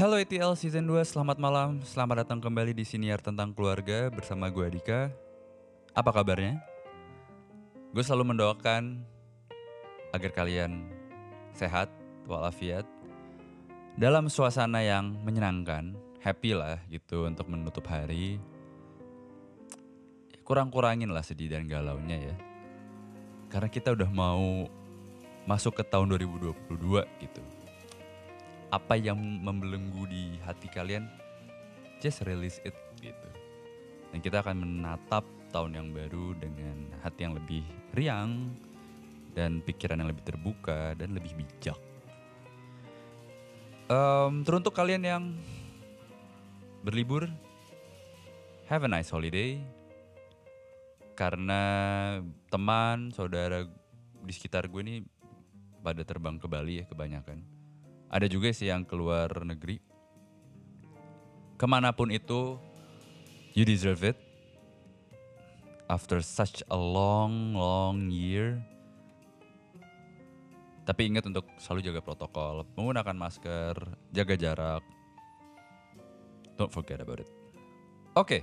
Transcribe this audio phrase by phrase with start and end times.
[0.00, 1.84] Hello ETL Season 2, selamat malam.
[1.84, 5.12] Selamat datang kembali di Siniar Tentang Keluarga bersama gue Adika.
[5.92, 6.56] Apa kabarnya?
[7.92, 8.96] Gue selalu mendoakan
[10.16, 10.88] agar kalian
[11.52, 11.92] sehat
[12.24, 12.88] walafiat
[14.00, 15.92] dalam suasana yang menyenangkan,
[16.24, 18.40] happy lah gitu untuk menutup hari.
[20.48, 22.36] Kurang-kurangin lah sedih dan galaunya ya.
[23.52, 24.64] Karena kita udah mau
[25.44, 27.59] masuk ke tahun 2022 gitu
[28.70, 31.10] apa yang membelenggu di hati kalian
[31.98, 33.28] just release it gitu.
[34.10, 37.62] Dan kita akan menatap tahun yang baru dengan hati yang lebih
[37.94, 38.54] riang
[39.34, 41.78] dan pikiran yang lebih terbuka dan lebih bijak.
[43.90, 45.24] Um, teruntuk kalian yang
[46.86, 47.26] berlibur
[48.70, 49.58] have a nice holiday.
[51.18, 51.62] Karena
[52.48, 53.68] teman saudara
[54.24, 54.96] di sekitar gue ini
[55.84, 57.59] pada terbang ke Bali ya kebanyakan
[58.10, 59.78] ada juga sih yang keluar negeri.
[61.54, 62.58] Ke mana pun itu,
[63.54, 64.18] you deserve it.
[65.86, 68.58] After such a long, long year.
[70.86, 73.74] Tapi ingat untuk selalu jaga protokol, menggunakan masker,
[74.10, 74.82] jaga jarak.
[76.58, 77.30] Don't forget about it.
[78.18, 78.42] Oke,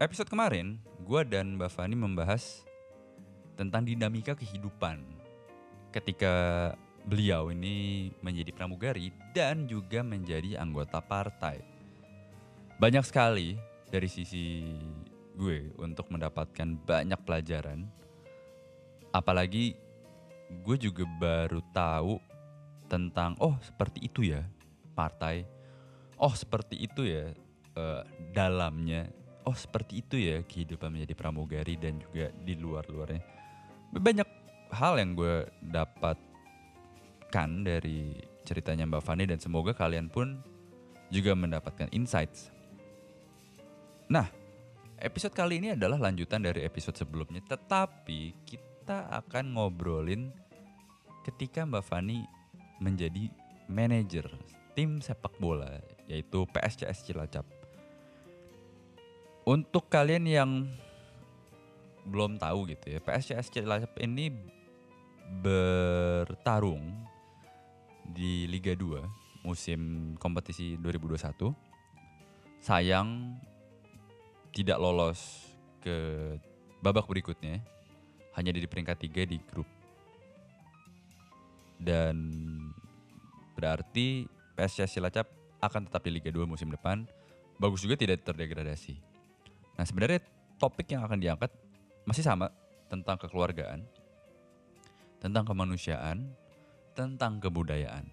[0.00, 2.64] episode kemarin, gue dan Mbak Fani membahas
[3.60, 5.04] tentang dinamika kehidupan
[5.92, 6.32] ketika
[7.02, 11.62] beliau ini menjadi pramugari dan juga menjadi anggota partai.
[12.78, 13.58] Banyak sekali
[13.90, 14.74] dari sisi
[15.36, 17.86] gue untuk mendapatkan banyak pelajaran.
[19.12, 19.76] Apalagi
[20.62, 22.16] gue juga baru tahu
[22.88, 24.44] tentang oh seperti itu ya
[24.96, 25.44] partai.
[26.20, 27.32] Oh seperti itu ya
[27.76, 29.10] uh, dalamnya.
[29.42, 33.22] Oh seperti itu ya kehidupan menjadi pramugari dan juga di luar-luarnya.
[33.92, 34.28] Banyak
[34.72, 36.31] hal yang gue dapat
[37.32, 38.12] dapatkan dari
[38.44, 40.44] ceritanya Mbak Fani dan semoga kalian pun
[41.08, 42.52] juga mendapatkan insights.
[44.12, 44.28] Nah,
[45.00, 50.28] episode kali ini adalah lanjutan dari episode sebelumnya, tetapi kita akan ngobrolin
[51.24, 52.20] ketika Mbak Fani
[52.84, 53.32] menjadi
[53.64, 54.28] manajer
[54.76, 55.80] tim sepak bola
[56.12, 57.48] yaitu PSCS Cilacap.
[59.48, 60.68] Untuk kalian yang
[62.04, 64.28] belum tahu gitu ya, PSCS Cilacap ini
[65.40, 67.08] bertarung
[68.12, 71.50] di Liga 2 musim kompetisi 2021
[72.62, 73.34] sayang
[74.54, 75.50] tidak lolos
[75.82, 75.96] ke
[76.84, 77.58] babak berikutnya
[78.38, 79.66] hanya di peringkat 3 di grup.
[81.82, 82.16] Dan
[83.58, 85.26] berarti PSS Cilacap
[85.58, 87.02] akan tetap di Liga 2 musim depan.
[87.58, 88.94] Bagus juga tidak terdegradasi.
[89.74, 90.22] Nah sebenarnya
[90.60, 91.50] topik yang akan diangkat
[92.06, 92.50] masih sama
[92.86, 93.82] tentang kekeluargaan
[95.22, 96.34] tentang kemanusiaan
[96.92, 98.06] tentang kebudayaan.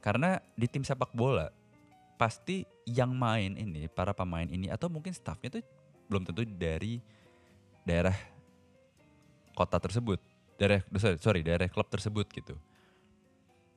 [0.00, 1.48] Karena di tim sepak bola
[2.20, 5.64] pasti yang main ini, para pemain ini atau mungkin staffnya tuh
[6.10, 7.00] belum tentu dari
[7.84, 8.16] daerah
[9.56, 10.18] kota tersebut,
[10.60, 12.56] daerah sorry, sorry daerah klub tersebut gitu.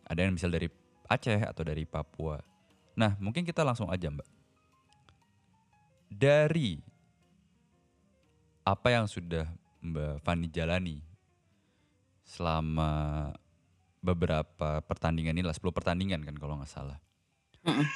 [0.03, 0.67] Ada yang misal dari
[1.07, 2.39] Aceh atau dari Papua.
[2.95, 4.27] Nah mungkin kita langsung aja mbak.
[6.13, 6.79] Dari
[8.63, 9.43] apa yang sudah
[9.83, 10.97] Mbak Fani jalani
[12.23, 13.27] selama
[14.03, 16.99] beberapa pertandingan ini lah 10 pertandingan kan kalau nggak salah.
[17.63, 17.87] Mm-mm.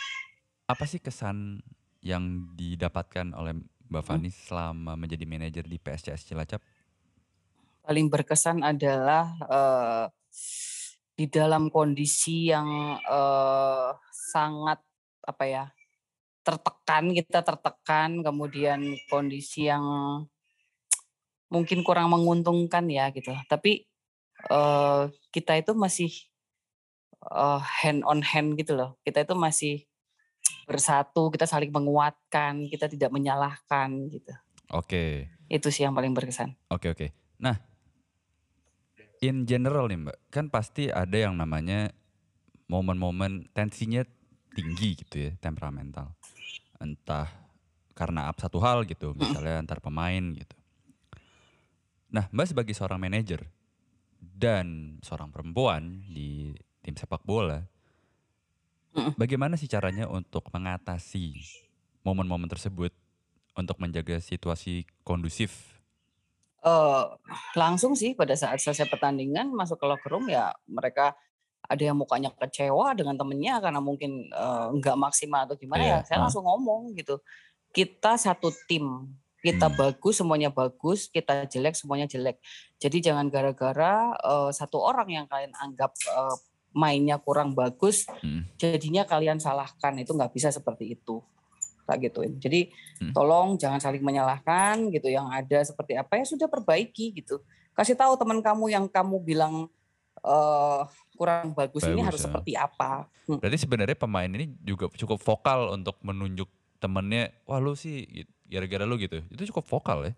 [0.72, 1.60] Apa sih kesan
[2.00, 3.60] yang didapatkan oleh
[3.92, 4.38] Mbak Fani mm.
[4.48, 6.64] selama menjadi manajer di PSCS Cilacap?
[7.84, 10.06] Paling berkesan adalah uh,
[11.18, 14.80] di dalam kondisi yang uh, sangat
[15.28, 15.66] apa ya
[16.48, 19.84] tertekan kita tertekan kemudian kondisi yang
[21.52, 23.84] mungkin kurang menguntungkan ya gitu tapi
[24.46, 26.12] uh, kita itu masih
[27.26, 28.96] uh, hand on hand gitu loh.
[29.02, 29.76] Kita itu masih
[30.68, 34.34] bersatu, kita saling menguatkan, kita tidak menyalahkan gitu.
[34.76, 34.88] Oke.
[34.88, 35.12] Okay.
[35.48, 36.54] Itu sih yang paling berkesan.
[36.68, 36.98] Oke okay, oke.
[36.98, 37.10] Okay.
[37.40, 37.56] Nah,
[39.24, 41.90] in general nih Mbak, kan pasti ada yang namanya
[42.68, 44.04] momen-momen tensinya
[44.52, 46.12] tinggi gitu ya, temperamental.
[46.84, 47.32] Entah
[47.96, 50.56] karena satu hal gitu, misalnya antar pemain gitu.
[52.12, 53.48] Nah, Mbak sebagai seorang manajer,
[54.20, 57.64] dan seorang perempuan di tim sepak bola,
[59.16, 61.38] bagaimana sih caranya untuk mengatasi
[62.02, 62.94] momen-momen tersebut
[63.58, 65.78] untuk menjaga situasi kondusif?
[66.62, 67.16] Uh,
[67.54, 71.14] langsung sih pada saat selesai pertandingan masuk ke locker room ya mereka
[71.68, 76.00] ada yang mukanya kecewa dengan temennya karena mungkin uh, nggak maksimal atau gimana yeah.
[76.02, 76.22] ya saya uh.
[76.28, 77.22] langsung ngomong gitu
[77.76, 79.14] kita satu tim
[79.48, 79.78] kita hmm.
[79.80, 82.44] bagus semuanya bagus, kita jelek semuanya jelek.
[82.76, 86.36] Jadi jangan gara-gara uh, satu orang yang kalian anggap uh,
[86.76, 88.44] mainnya kurang bagus, Hmm.
[88.60, 91.24] jadinya kalian salahkan itu nggak bisa seperti itu.
[91.88, 92.36] Tak gituin.
[92.38, 92.68] Jadi
[93.00, 93.16] Hmm.
[93.16, 95.08] tolong jangan saling menyalahkan gitu.
[95.08, 97.40] Yang ada seperti apa ya sudah perbaiki gitu.
[97.72, 99.72] Kasih tahu teman kamu yang kamu bilang
[100.18, 100.82] eh,
[101.16, 102.26] kurang bagus, ini Bagus, harus ya.
[102.28, 102.92] seperti apa.
[103.30, 103.38] Hmm.
[103.38, 108.84] Berarti sebenarnya pemain ini juga cukup vokal untuk menunjuk temennya, wah lu sih gitu, gara-gara
[108.88, 109.22] lu gitu.
[109.30, 110.14] Itu cukup vokal ya.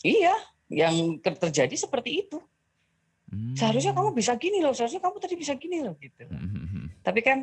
[0.00, 0.34] Iya,
[0.72, 2.40] yang terjadi seperti itu.
[3.30, 3.54] Hmm.
[3.54, 6.26] Seharusnya kamu bisa gini loh, seharusnya kamu tadi bisa gini loh gitu.
[6.26, 6.86] Hmm, hmm, hmm.
[7.04, 7.38] Tapi kan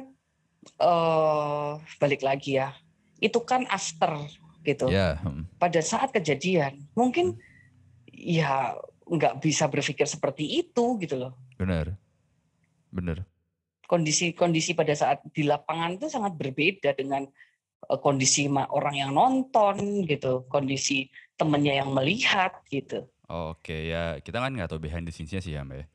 [0.67, 1.71] eh
[2.01, 2.75] balik lagi ya,
[3.23, 4.19] itu kan after
[4.67, 4.91] gitu.
[4.91, 5.47] Ya, hmm.
[5.55, 7.39] Pada saat kejadian, mungkin
[8.11, 8.75] ya
[9.07, 11.33] nggak bisa berpikir seperti itu gitu loh.
[11.55, 11.95] benar.
[12.91, 13.23] Benar.
[13.87, 17.23] Kondisi-kondisi pada saat di lapangan itu sangat berbeda dengan
[18.01, 21.07] kondisi ma- orang yang nonton gitu, kondisi
[21.37, 23.05] temennya yang melihat gitu.
[23.27, 25.85] Oke, ya kita kan nggak tahu behind the scenes-nya sih ya Mbak.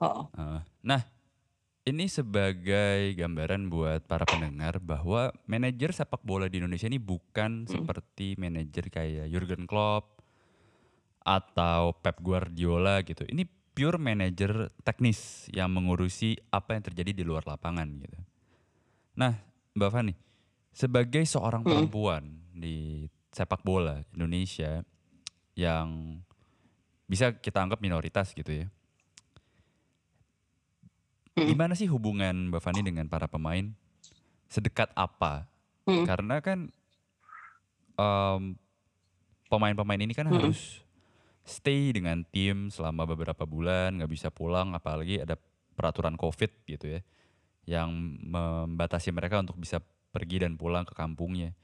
[0.00, 1.04] Uh, Nah,
[1.84, 8.36] ini sebagai gambaran buat para pendengar bahwa manajer sepak bola di Indonesia ini bukan seperti
[8.40, 10.24] manajer kayak Jurgen Klopp
[11.20, 13.28] atau Pep Guardiola gitu.
[13.28, 13.44] Ini
[13.76, 18.18] pure manajer teknis yang mengurusi apa yang terjadi di luar lapangan gitu.
[19.16, 19.36] Nah,
[19.74, 20.14] Mbak Fani,
[20.74, 21.68] sebagai seorang Mm.
[21.68, 24.82] perempuan di sepak bola Indonesia
[25.54, 26.18] yang
[27.06, 28.66] bisa kita anggap minoritas gitu ya.
[31.38, 31.46] Mm.
[31.54, 33.70] Gimana sih hubungan Mbak Fani dengan para pemain?
[34.50, 35.46] Sedekat apa?
[35.86, 36.04] Mm.
[36.06, 36.58] Karena kan
[37.94, 38.42] em,
[39.46, 40.34] pemain-pemain ini kan Mm.
[40.40, 40.82] harus
[41.46, 45.38] stay dengan tim selama beberapa bulan, nggak bisa pulang, apalagi ada
[45.74, 47.00] peraturan COVID gitu ya,
[47.70, 49.78] yang membatasi mereka untuk bisa
[50.10, 51.54] pergi dan pulang ke kampungnya.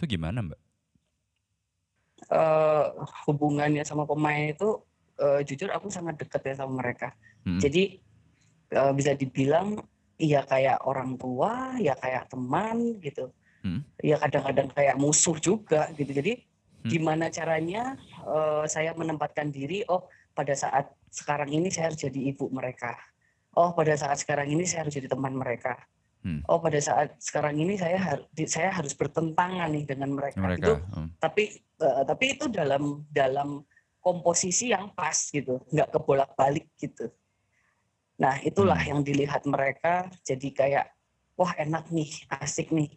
[0.00, 0.60] Itu gimana Mbak?
[2.32, 2.86] Eh,
[3.28, 4.80] hubungannya sama pemain itu
[5.20, 7.12] eh, jujur aku sangat dekat ya sama mereka.
[7.44, 7.60] Mm.
[7.60, 7.82] Jadi
[8.72, 9.76] eh, bisa dibilang
[10.16, 13.28] ya kayak orang tua, ya kayak teman gitu.
[13.60, 13.84] Hmm.
[14.00, 16.16] Ya kadang-kadang kayak musuh juga gitu.
[16.16, 16.48] Jadi
[16.80, 16.88] Hmm.
[16.88, 17.92] gimana caranya
[18.24, 22.96] eh, saya menempatkan diri oh pada saat sekarang ini saya harus jadi ibu mereka.
[23.60, 25.76] Oh pada saat sekarang ini saya harus jadi teman mereka.
[26.24, 26.40] Hmm.
[26.48, 30.40] Oh pada saat sekarang ini saya harus saya harus bertentangan nih dengan mereka.
[30.40, 33.60] Mereka, Itu mm, tapi eh, tapi itu dalam dalam
[34.00, 37.12] komposisi yang pas gitu nggak kebolak balik gitu
[38.16, 38.88] nah itulah Hmm.
[38.96, 40.86] yang dilihat mereka jadi kayak
[41.36, 42.08] wah enak nih
[42.40, 42.88] asik nih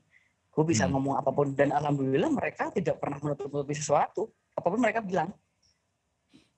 [0.51, 0.95] gue bisa Hmm.
[0.95, 5.31] ngomong apa pun dan alhamdulillah mereka tidak pernah menutup-nutupi sesuatu apa pun mereka bilang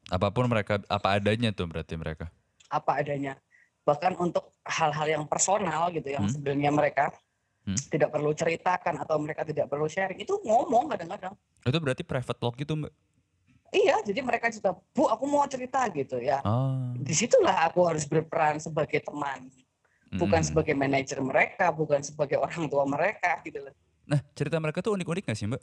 [0.09, 2.29] apa pun mereka apa adanya tuh berarti mereka.
[2.69, 3.37] apa adanya
[3.85, 6.33] bahkan untuk hal-hal yang personal gitu yang Hmm.
[6.33, 7.05] sebenarnya mereka
[7.65, 7.77] Hmm.
[7.89, 12.57] tidak perlu ceritakan atau mereka tidak perlu sharing itu ngomong kadang-kadang Itu berarti private talk
[12.57, 12.93] gitu Mbak?
[13.71, 16.93] iya jadi mereka juga bu aku mau cerita gitu ya Ah.
[16.93, 19.49] di situlah aku harus berperan sebagai teman,
[20.13, 20.47] bukan Mm.
[20.47, 23.73] sebagai manajer mereka, bukan sebagai orang tua mereka gitu loh.
[24.07, 25.59] Nah, cerita mereka tuh unik-unik gak sih, Mbak?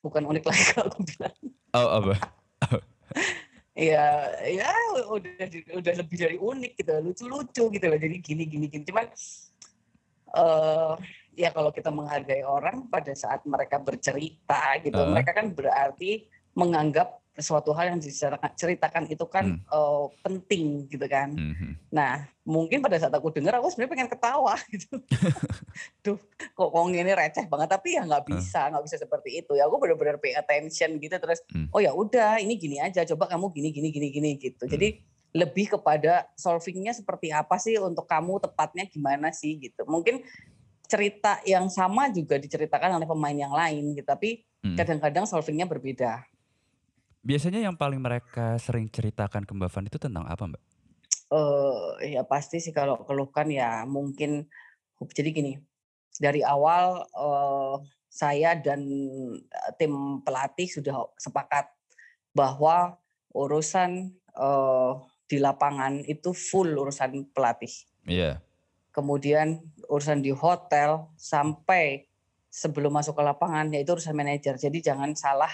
[0.00, 1.36] Bukan unik lagi kalau aku bilang.
[1.74, 2.14] Oh, apa?
[3.76, 4.72] Ya, ya
[5.12, 7.98] udah udah lebih dari unik gitu, lucu-lucu gitu loh.
[8.00, 8.84] Jadi gini gini gini.
[8.88, 9.04] Cuman
[10.32, 10.92] eh
[11.36, 15.12] ya kalau kita menghargai orang pada saat mereka bercerita gitu, Ah.
[15.12, 16.24] mereka kan berarti
[16.56, 21.36] menganggap suatu hal yang diceritakan ceritakan itu kan eh, penting gitu kan.
[21.36, 21.92] Mhm.
[21.92, 25.00] Nah, mungkin pada saat aku dengar aku sebenarnya pengen ketawa gitu.
[26.00, 26.18] Duh,
[26.56, 29.52] kok kok ini receh banget tapi ya nggak bisa, nggak bisa seperti itu.
[29.56, 31.70] Ya aku benar-benar pay attention gitu terus Hmm.
[31.70, 34.66] oh ya udah ini gini aja coba kamu gini gini gini gini gitu.
[34.66, 34.72] Hmm.
[34.72, 34.88] Jadi
[35.36, 39.84] lebih kepada solvingnya seperti apa sih untuk kamu tepatnya gimana sih gitu.
[39.84, 40.24] Mungkin
[40.86, 44.74] cerita yang sama juga diceritakan oleh pemain yang lain gitu, tapi Hmm.
[44.74, 46.24] kadang-kadang solvingnya berbeda.
[47.26, 50.62] Biasanya yang paling mereka sering ceritakan ke Mbak Van itu tentang apa, Mbak?
[51.26, 54.46] eh ya pasti sih kalau keluhkan ya mungkin
[55.10, 55.58] jadi gini
[56.22, 57.74] dari awal eh,
[58.06, 58.86] saya dan
[59.42, 61.66] eh, tim pelatih sudah sepakat
[62.30, 62.94] bahwa
[63.34, 64.92] urusan eh,
[65.26, 67.74] di lapangan itu full urusan pelatih
[68.06, 68.38] Iya.
[68.94, 72.06] kemudian urusan di hotel sampai
[72.46, 75.50] sebelum masuk ke lapangan yaitu urusan manajer jadi jangan salah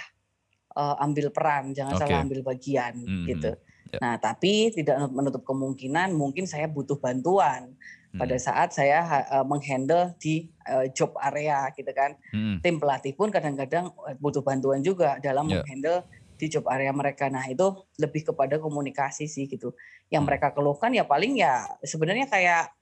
[0.73, 2.02] eh, ambil peran jangan Oke.
[2.09, 3.26] salah ambil bagian Mhm.
[3.29, 3.52] gitu
[3.93, 3.99] Ya.
[4.00, 7.76] nah tapi tidak menutup kemungkinan mungkin saya butuh bantuan
[8.12, 8.45] pada Hmm.
[8.45, 12.64] saat saya eh, menghandle di eh, job area gitu kan Mhm.
[12.64, 15.61] tim pelatih pun kadang-kadang butuh bantuan juga dalam Ya.
[15.61, 16.09] menghandle
[16.41, 17.31] di job area mereka.
[17.31, 17.71] Nah itu
[18.02, 19.79] lebih kepada komunikasi sih gitu.
[20.11, 20.29] Yang Hmm.
[20.33, 22.73] mereka keluhkan ya paling ya sebenarnya kayak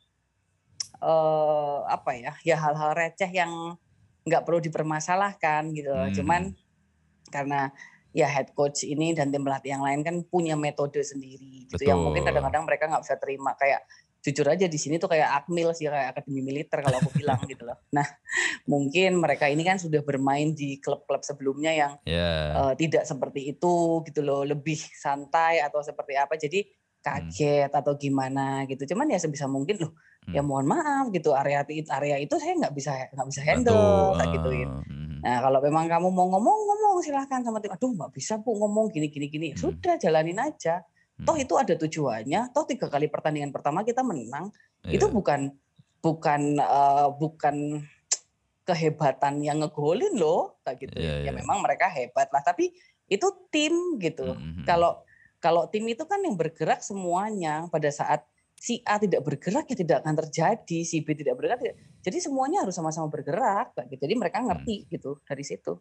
[1.00, 3.76] eh apa ya ya hal-hal receh yang
[4.24, 5.92] nggak perlu dipermasalahkan gitu.
[5.92, 6.12] Hmm.
[6.12, 6.42] Cuman
[7.32, 7.72] karena
[8.10, 12.02] ya head coach ini dan tim pelatih yang lain kan punya metode sendiri gitu yang
[12.02, 13.86] mungkin kadang-kadang mereka nggak bisa terima kayak
[14.20, 17.64] jujur aja di sini tuh kayak akmil sih kayak akademi militer kalau aku bilang gitu
[17.64, 17.80] loh.
[17.96, 18.04] Nah
[18.68, 22.52] mungkin mereka ini kan sudah bermain di klub-klub sebelumnya yang yeah.
[22.52, 26.36] uh, tidak seperti itu gitu loh, lebih santai atau seperti apa.
[26.36, 26.68] Jadi
[27.00, 27.80] kaget hmm.
[27.80, 28.84] atau gimana gitu.
[28.92, 29.96] Cuman ya sebisa mungkin loh,
[30.28, 30.34] ya hmm.
[30.36, 34.70] ya mohon maaf gitu area area itu saya nggak bisa nggak bisa handle kayak gituin.
[34.84, 34.99] Hmm.
[35.20, 37.72] Nah kalau memang kamu mau ngomong ngomong silahkan sama tim.
[37.72, 39.48] Aduh nggak bisa bu ngomong gini gini gini.
[39.52, 39.58] Hmm.
[39.60, 40.84] Sudah jalanin aja
[41.24, 41.44] Toh hmm.
[41.44, 42.40] itu ada tujuannya.
[42.52, 44.52] Toh tiga kali pertandingan pertama kita menang.
[44.84, 45.00] Yeah.
[45.00, 45.52] Itu bukan
[46.00, 47.84] bukan uh, bukan
[48.64, 50.96] kehebatan yang ngegolin loh, kayak gitu.
[50.96, 51.34] Yeah, ya yeah.
[51.34, 52.40] memang mereka hebat lah.
[52.40, 52.72] Tapi
[53.10, 54.32] itu tim gitu.
[54.32, 54.64] Mm -hmm.
[54.64, 55.04] Kalau
[55.40, 58.24] kalau tim itu kan yang bergerak semuanya pada saat
[58.60, 61.60] si A tidak bergerak ya tidak akan terjadi, si B tidak bergerak.
[61.64, 61.76] Tidak.
[62.00, 64.00] Jadi semuanya harus sama-sama bergerak, gitu.
[64.00, 64.88] Jadi mereka ngerti hmm.
[64.88, 65.76] gitu dari situ.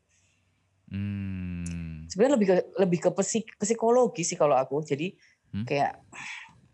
[0.91, 2.05] Hmm.
[2.11, 4.83] Sebenarnya lebih ke lebih ke psik, psikologi sih kalau aku.
[4.83, 5.15] Jadi
[5.55, 5.65] hmm?
[5.65, 6.03] kayak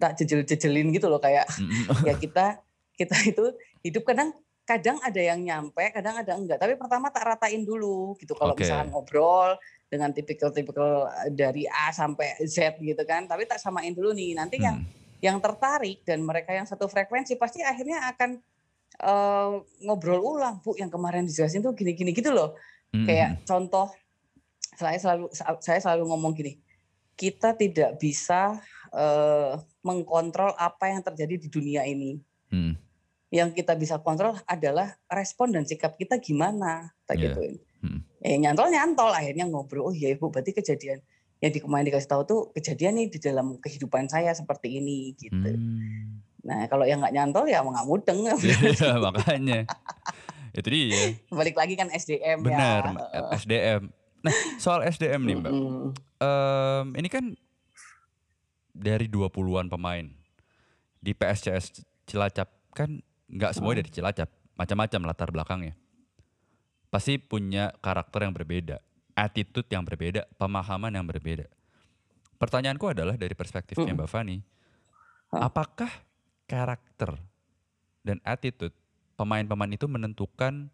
[0.01, 2.03] tak jejel-jejelin gitu loh kayak hmm.
[2.09, 2.59] ya kita
[2.95, 3.45] kita itu
[3.83, 4.33] hidup kadang
[4.65, 6.57] kadang ada yang nyampe, kadang ada enggak.
[6.57, 8.33] Tapi pertama tak ratain dulu gitu.
[8.33, 8.65] Kalau okay.
[8.65, 9.53] misalnya ngobrol
[9.85, 13.29] dengan tipikal-tipikal eh, dari A sampai Z gitu kan.
[13.29, 14.33] Tapi tak samain dulu nih.
[14.33, 14.65] Nanti hmm.
[14.65, 14.77] yang
[15.21, 18.41] yang tertarik dan mereka yang satu frekuensi pasti akhirnya akan
[19.01, 22.55] uh, ngobrol ulang, Bu, yang kemarin dijelasin tuh gini-gini gitu loh.
[22.91, 23.05] Hmm.
[23.07, 23.91] Kayak contoh
[24.75, 25.31] saya selalu
[25.63, 26.59] saya selalu ngomong gini
[27.15, 28.59] kita tidak bisa
[28.91, 32.19] uh, mengkontrol apa yang terjadi di dunia ini.
[32.51, 32.75] Hmm.
[33.31, 37.31] Yang kita bisa kontrol adalah respon dan sikap kita gimana, tak yeah.
[37.31, 37.55] gituin.
[37.81, 37.99] Hmm.
[38.19, 39.91] Eh nyantol nyantol, akhirnya ngobrol.
[39.91, 40.99] Oh iya ibu, berarti kejadian
[41.43, 45.55] yang di kemarin dikasih tahu tuh kejadian nih di dalam kehidupan saya seperti ini gitu.
[45.55, 46.14] Hmm.
[46.45, 48.19] Nah kalau yang nggak nyantol ya nggak mudeng.
[48.29, 49.59] Ya, makanya.
[50.53, 51.17] Itu dia.
[51.33, 53.33] Balik lagi kan SDM Benar, ya.
[53.35, 53.81] SDM.
[54.21, 55.53] Nah soal SDM nih mbak.
[56.21, 57.35] Um, ini kan
[58.71, 60.05] dari 20-an pemain
[61.01, 65.73] di PSCS Cilacap kan nggak semua dari Cilacap, macam-macam latar belakangnya.
[66.93, 68.79] Pasti punya karakter yang berbeda,
[69.17, 71.49] attitude yang berbeda, pemahaman yang berbeda.
[72.35, 74.37] Pertanyaanku adalah dari perspektifnya Mbak Fani,
[75.33, 75.89] apakah
[76.45, 77.17] karakter
[78.05, 78.73] dan attitude
[79.17, 80.69] pemain-pemain itu menentukan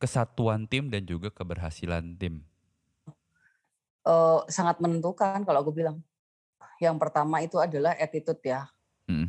[0.00, 2.44] kesatuan tim dan juga keberhasilan tim?
[4.04, 6.00] uh, sangat menentukan kalau aku bilang.
[6.80, 8.64] Yang pertama itu adalah attitude ya.
[9.04, 9.28] Hmm.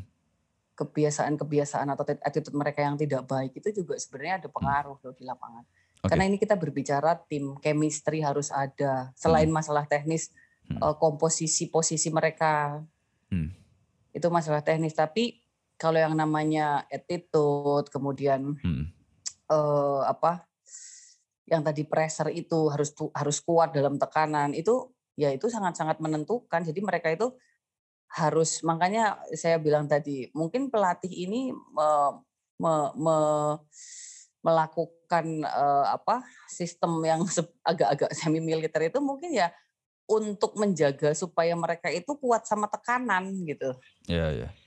[0.79, 4.55] Kebiasaan-kebiasaan atau attitude mereka yang tidak baik itu juga sebenarnya ada hmm.
[4.55, 5.63] pengaruh loh di lapangan.
[6.01, 6.15] Okay.
[6.15, 9.12] Karena ini kita berbicara tim, chemistry harus ada.
[9.19, 9.57] Selain hmm.
[9.60, 10.31] masalah teknis,
[10.71, 10.79] hmm.
[10.79, 12.79] uh, komposisi posisi mereka
[13.27, 13.51] hmm.
[14.15, 14.95] itu masalah teknis.
[14.95, 15.40] Tapi
[15.82, 18.86] kalau yang namanya attitude, kemudian hmm.
[19.50, 20.46] uh, apa
[21.50, 26.62] yang tadi pressure itu harus harus kuat dalam tekanan itu ya itu sangat-sangat menentukan.
[26.62, 27.34] Jadi mereka itu
[28.14, 31.90] harus makanya saya bilang tadi mungkin pelatih ini me,
[32.62, 33.18] me, me,
[34.46, 37.26] melakukan uh, apa sistem yang
[37.66, 39.50] agak-agak semi militer itu mungkin ya
[40.06, 43.74] untuk menjaga supaya mereka itu kuat sama tekanan gitu.
[44.06, 44.42] Iya, yeah, iya.
[44.46, 44.61] Yeah.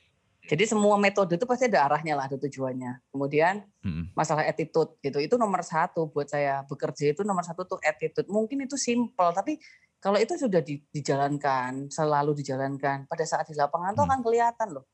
[0.44, 3.08] Jadi semua metode itu pasti ada arahnya lah, ada tujuannya.
[3.08, 4.12] Kemudian hmm.
[4.12, 8.28] masalah attitude gitu, itu nomor satu buat saya bekerja itu nomor satu tuh attitude.
[8.28, 9.56] Mungkin itu simple, tapi
[9.96, 13.98] kalau itu sudah di, dijalankan, selalu dijalankan, pada saat di lapangan hmm.
[13.98, 14.84] tuh akan kelihatan loh.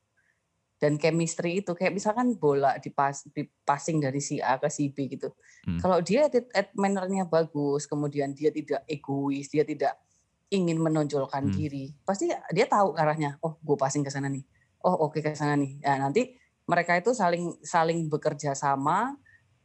[0.79, 3.27] Dan chemistry itu kayak misalkan bola dipas,
[3.67, 5.35] passing dari si A ke si B gitu.
[5.67, 5.83] Hmm.
[5.83, 6.31] Kalau dia
[6.79, 9.99] mannernya bagus, kemudian dia tidak egois, dia tidak
[10.47, 11.53] ingin menonjolkan hmm.
[11.59, 13.35] diri, pasti dia tahu arahnya.
[13.43, 14.47] Oh, gue passing ke sana nih
[14.85, 15.81] oh oke okay, ke sana nih.
[15.81, 16.37] Ya nanti
[16.69, 19.17] mereka itu saling saling bekerja sama,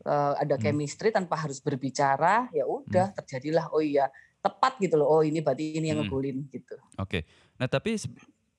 [0.07, 0.63] uh, ada hmm.
[0.63, 3.17] chemistry tanpa harus berbicara, ya udah hmm.
[3.23, 4.09] terjadilah oh iya
[4.41, 5.09] tepat gitu loh.
[5.11, 6.09] Oh ini berarti ini yang hmm.
[6.11, 6.77] ngegolin gitu.
[6.99, 7.21] Oke.
[7.21, 7.23] Okay.
[7.61, 7.99] Nah tapi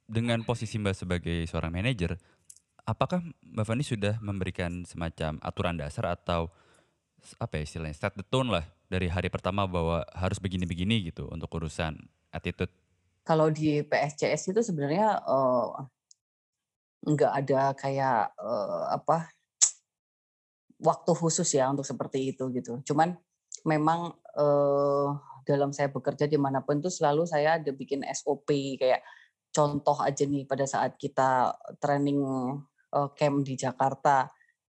[0.08, 2.16] dengan posisi Mbak sebagai seorang manajer,
[2.88, 6.48] apakah Mbak Fani sudah memberikan semacam aturan dasar atau
[7.42, 11.52] apa ya istilahnya set the tone lah dari hari pertama bahwa harus begini-begini gitu untuk
[11.60, 12.00] urusan
[12.32, 12.72] attitude?
[13.28, 15.84] Kalau di PSCS itu sebenarnya uh,
[17.08, 19.32] nggak ada kayak uh, apa
[20.84, 22.84] waktu khusus ya untuk seperti itu gitu.
[22.84, 23.16] Cuman
[23.64, 25.16] memang uh,
[25.48, 29.00] dalam saya bekerja di mana pun tuh selalu saya ada bikin SOP kayak
[29.56, 32.20] contoh aja nih pada saat kita training
[32.92, 34.28] uh, camp di Jakarta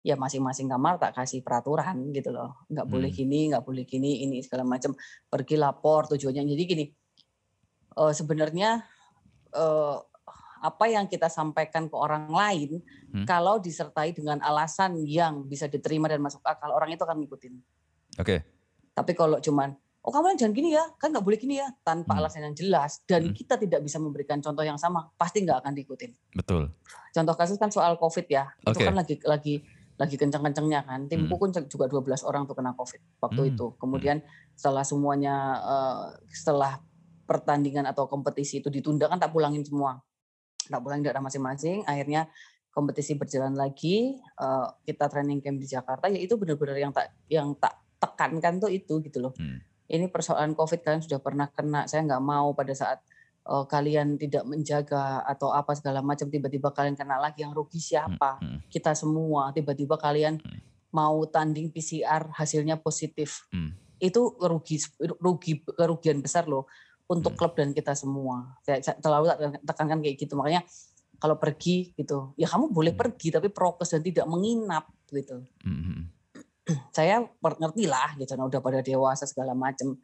[0.07, 2.95] ya masing-masing kamar tak kasih peraturan gitu loh nggak hmm.
[2.95, 4.95] boleh gini nggak boleh gini ini segala macam
[5.27, 6.85] pergi lapor tujuannya jadi gini
[7.99, 8.87] uh, sebenarnya
[9.59, 9.99] uh,
[10.63, 12.81] apa yang kita sampaikan ke orang lain
[13.13, 13.25] hmm.
[13.29, 17.55] kalau disertai dengan alasan yang bisa diterima dan masuk akal orang itu akan ngikutin.
[18.17, 18.25] Oke.
[18.25, 18.39] Okay.
[18.97, 22.23] Tapi kalau cuman oh kamu jangan gini ya, kan nggak boleh gini ya, tanpa Hmm.
[22.23, 23.35] alasan yang jelas dan Hmm.
[23.35, 26.15] kita tidak bisa memberikan contoh yang sama, pasti nggak akan diikutin.
[26.31, 26.71] Betul.
[27.11, 28.87] Contoh kasus kan soal COVID ya, itu Oke.
[28.87, 29.55] kan lagi lagi
[29.97, 31.01] lagi kencang-kencangnya kan.
[31.11, 31.41] Timku Hmm.
[31.41, 33.51] pun juga 12 orang tuh kena COVID waktu Hmm.
[33.51, 33.67] itu.
[33.83, 34.23] Kemudian
[34.55, 36.79] setelah semuanya eh, setelah
[37.27, 39.99] pertandingan atau kompetisi itu ditunda kan tak pulangin semua.
[40.67, 41.87] Tak pulangin daerah masing-masing.
[41.87, 42.27] Akhirnya
[42.71, 47.57] kompetisi berjalan lagi, eh, kita training camp di Jakarta ya itu benar-benar yang tak yang
[47.57, 49.33] tak tekankan tuh itu gitu loh.
[49.41, 49.65] Hmm.
[49.87, 51.89] Ini persoalan COVID kalian sudah pernah kena.
[51.89, 53.01] Saya nggak mau pada saat
[53.47, 58.43] eh, kalian tidak menjaga atau apa segala macam tiba-tiba kalian kena lagi yang rugi siapa?
[58.43, 58.59] Hmm.
[58.67, 60.61] kita semua tiba-tiba kalian Hmm.
[60.91, 63.73] mau tanding PCR hasilnya positif Hmm.
[63.97, 64.83] itu rugi
[65.17, 66.67] rugi kerugian besar loh
[67.07, 67.39] untuk Hmm.
[67.39, 69.31] klub dan kita semua saya selalu
[69.63, 70.67] tekankan kayak gitu makanya
[71.17, 73.01] kalau pergi gitu ya kamu boleh Hmm.
[73.07, 75.83] pergi tapi prokes dan tidak menginap gitu Hmm.
[75.83, 76.03] hmm.
[76.97, 79.95] saya ngerti lah gitu nah udah pada dewasa segala macam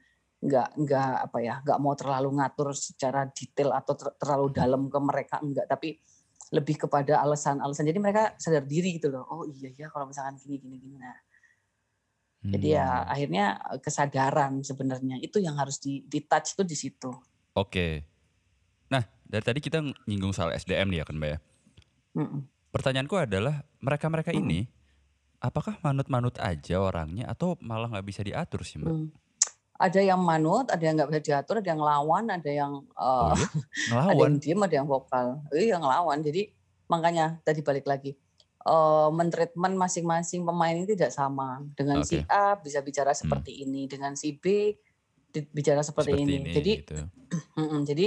[0.42, 4.98] nggak nggak apa ya nggak mau terlalu ngatur secara detail atau ter- terlalu dalam ke
[4.98, 6.02] mereka enggak tapi
[6.52, 10.58] lebih kepada alasan-alasan jadi mereka sadar diri gitu loh oh iya ya kalau misalkan gini
[10.58, 11.14] gini gini nah
[12.42, 13.12] jadi ya Hmm.
[13.14, 13.44] akhirnya
[13.78, 17.10] kesadaran sebenarnya itu yang harus di, di touch itu di situ
[17.52, 18.08] Oke.
[18.88, 21.38] Nah, dari tadi kita nyinggung soal SDM nih ya kan Mbak ya.
[22.16, 22.40] Mm-mm.
[22.68, 24.40] Pertanyaanku adalah mereka-mereka Mm.
[24.40, 24.60] ini
[25.36, 28.88] apakah manut-manut aja orangnya atau malah nggak bisa diatur sih Mbak?
[28.88, 29.08] Hmm.
[29.76, 33.42] ada yang manut ada yang nggak bisa diatur ada yang lawan ada yang Oh eh,
[33.90, 34.06] iya?
[34.14, 36.48] ada yang diem ada yang vokal iya ngelawan jadi
[36.86, 38.14] makanya tadi balik lagi
[38.62, 42.30] eh mentreatment masing-masing pemain ini tidak sama dengan si Oke.
[42.30, 44.70] A bisa bicara seperti ini dengan si B
[45.50, 46.34] bicara seperti, Seperti ini.
[46.44, 46.96] ini jadi gitu.
[47.90, 48.06] jadi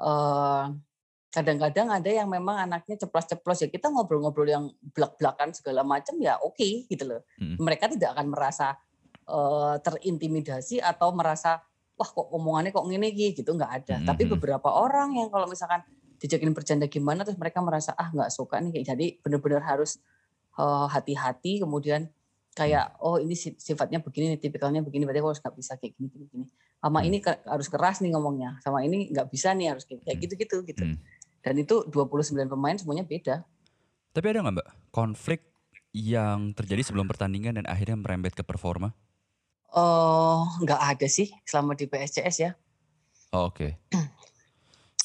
[0.00, 0.64] eh,
[1.30, 4.64] kadang-kadang ada yang memang anaknya ceplos-ceplos ya kita ngobrol-ngobrol yang
[4.94, 7.56] belak-belakan segala macam ya oke gitu loh Mm.
[7.60, 8.74] mereka tidak akan merasa
[9.28, 11.60] eh, terintimidasi atau merasa
[11.94, 14.34] wah kok omongannya kok ngene Ki?" gitu nggak ada Mm, tapi mm, mm.
[14.38, 15.84] beberapa orang yang kalau misalkan
[16.20, 19.96] dijakin bercanda gimana terus mereka merasa ah nggak suka nih kayak jadi benar-benar harus
[20.54, 22.12] eh, hati-hati kemudian
[22.52, 25.92] kayak oh ini si- sifatnya begini nih tipikalnya begini berarti aku harus nggak bisa kayak
[25.96, 26.44] gini gini gini
[26.76, 27.08] sama Hmm.
[27.08, 30.20] ini ke- harus keras nih ngomongnya sama ini nggak bisa nih harus kayak Hmm.
[30.20, 30.98] gitu-gitu gitu Hmm.
[31.40, 33.46] dan itu 29 pemain semuanya beda
[34.10, 35.40] Tapi ada nggak Mbak konflik
[35.90, 38.92] yang terjadi sebelum pertandingan dan akhirnya merembet ke performa?
[39.70, 42.52] oh nggak ada sih selama di PSCS ya
[43.30, 43.78] Oh, Oke.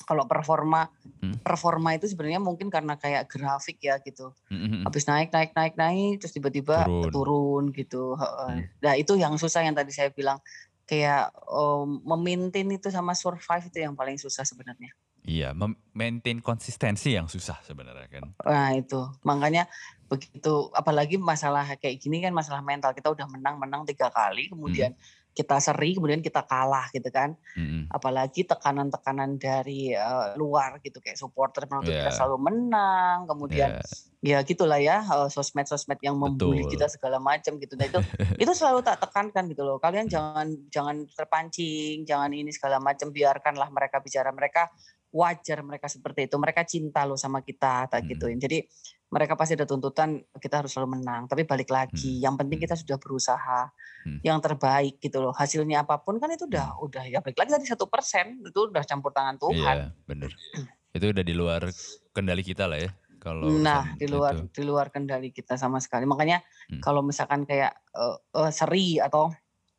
[0.06, 0.88] kalau performa
[1.20, 1.42] Hmm.
[1.42, 4.84] performa itu sebenarnya mungkin karena kayak grafik ya gitu Mm, mm, mm.
[4.86, 7.10] habis naik naik naik naik terus tiba-tiba Turun.
[7.10, 8.50] turun, gitu Heeh.
[8.62, 8.64] Hmm.
[8.78, 10.38] nah itu yang susah yang tadi saya bilang
[10.86, 14.94] kayak um, memaintain itu sama survive itu yang paling susah sebenarnya
[15.26, 15.58] Iya,
[15.90, 18.26] maintain konsistensi yang susah sebenarnya kan.
[18.46, 19.66] nah itu makanya
[20.06, 24.94] begitu apalagi masalah kayak gini kan masalah mental kita udah menang menang tiga kali kemudian
[25.36, 27.36] kita seri kemudian kita kalah gitu kan.
[27.60, 27.84] Mm, mm.
[27.92, 31.04] apalagi tekanan-tekanan dari eh, luar gitu.
[31.04, 32.16] Kayak supporter menuntut kita Iya.
[32.16, 33.84] selalu menang kemudian
[34.26, 36.72] Ya, ya gitulah ya eh, sosmed-sosmed yang membuli Betul.
[36.80, 37.76] kita segala macam gitu.
[37.76, 38.00] Nah itu
[38.48, 39.78] itu selalu tak tekankan gitu loh.
[39.78, 44.32] Kalian jangan jangan terpancing jangan ini segala macam biarkanlah mereka bicara.
[44.32, 44.72] Mereka
[45.16, 48.10] wajar mereka seperti itu mereka cinta loh sama kita tak Hmm.
[48.12, 48.68] gituin jadi
[49.08, 52.66] mereka pasti ada tuntutan kita harus selalu menang tapi balik lagi yang penting Hmm.
[52.68, 53.72] kita sudah berusaha
[54.04, 54.20] Hmm.
[54.22, 57.66] yang terbaik gitu loh hasilnya apa pun kan itu udah udah ya balik lagi tadi
[57.66, 60.32] satu persen itu udah campur tangan Tuhan Iya, bener.
[60.92, 61.62] Itu udah di luar
[62.12, 62.92] kendali kita lah ya.
[63.18, 64.48] Kalau Nah, di luar itu.
[64.54, 66.06] di luar kendali kita sama sekali.
[66.06, 66.80] Makanya Hmm.
[66.80, 69.32] kalau misalkan kayak eh, eh, seri atau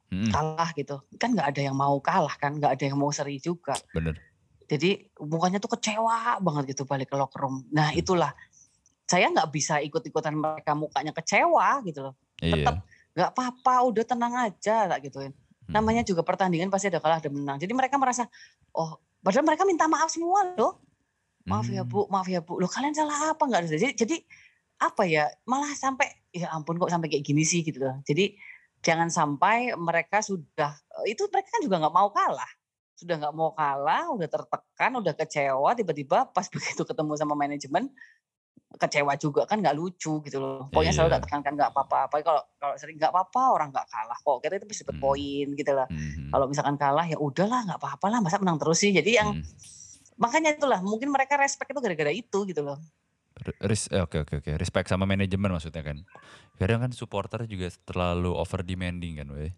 [0.07, 3.43] Mm, kalah gitu, kan nggak ada yang mau kalah kan, nggak ada yang mau seri
[3.43, 3.75] juga.
[3.91, 4.15] bener.
[4.67, 7.63] Jadi mukanya tuh kecewa banget gitu balik ke locker room.
[7.71, 8.01] Nah Hmm.
[8.03, 8.35] itulah
[9.07, 12.15] saya nggak bisa ikut-ikutan mereka mukanya kecewa gitu loh.
[12.43, 12.53] Iya.
[12.59, 12.75] Tetap
[13.17, 15.33] nggak apa-apa, udah tenang aja tak gituin.
[15.67, 15.73] Mm.
[15.73, 17.57] Namanya juga pertandingan pasti ada kalah ada menang.
[17.63, 18.27] Jadi mereka merasa
[18.75, 20.83] oh padahal mereka minta maaf semua loh.
[21.47, 21.91] maaf ya Hmm.
[21.95, 22.59] bu, maaf ya bu.
[22.59, 23.71] Loh kalian salah apa nggak ada?
[23.79, 24.17] Jadi, jadi
[24.83, 25.31] apa ya?
[25.47, 28.03] Malah sampai ya ampun kok sampai kayak gini sih gitu loh.
[28.03, 28.35] Jadi
[28.83, 30.75] jangan sampai mereka sudah
[31.07, 32.51] itu mereka kan juga nggak mau kalah,
[32.97, 37.93] sudah nggak mau kalah, udah tertekan, udah kecewa, tiba-tiba pas begitu ketemu sama manajemen
[38.77, 40.69] kecewa juga kan nggak lucu gitu loh.
[40.69, 41.15] Pokoknya selalu Iya.
[41.17, 41.99] tak tekankan nggak apa-apa.
[42.11, 44.37] Apalagi kalau kalau sering nggak apa-apa orang nggak kalah kok.
[44.43, 45.05] Kita itu bisa dapat Hmm.
[45.07, 45.87] poin gitu lah.
[45.89, 46.29] Mhm.
[46.29, 48.93] Kalau misalkan kalah ya udahlah nggak apa-apa lah masa menang terus sih.
[48.93, 49.45] Jadi yang Mm.
[50.17, 52.77] makanya itulah mungkin mereka respect itu gara-gara itu gitu loh
[53.37, 54.57] Re- res- eh, Oke oke oke.
[54.57, 56.01] Respect sama manajemen maksudnya kan.
[56.57, 59.53] Kadang kan supporter juga terlalu over demanding kan, weh.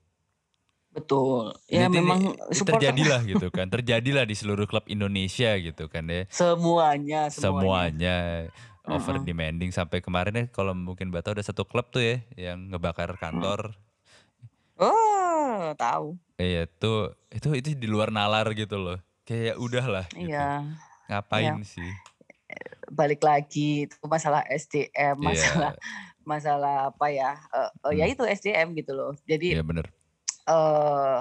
[0.98, 3.66] Betul ya ini- memang ini supporter terjadilah gitu kan.
[3.66, 6.26] Terjadilah di seluruh klub Indonesia gitu kan ya.
[6.28, 8.16] semuanya semuanya
[8.50, 8.50] Semuanya
[8.84, 13.14] over demanding sampai kemarin ya kalau mungkin Bata ada satu klub tuh ya yang ngebakar
[13.16, 13.76] kantor.
[14.76, 16.92] oh tahu Iya itu
[17.28, 18.98] itu itu di luar nalar gitu loh.
[19.22, 20.30] Kayak udahlah gitu.
[20.30, 20.62] Iya.
[21.06, 21.66] Ngapain Iya.
[21.66, 21.90] sih?
[22.88, 25.82] Balik lagi itu masalah SDM, masalah Iya.
[26.22, 27.34] masalah apa ya?
[27.50, 28.14] eh, eh, ya Hmm.
[28.14, 29.12] itu SDM gitu loh.
[29.24, 29.90] Jadi Iya bener.
[30.48, 31.18] Eh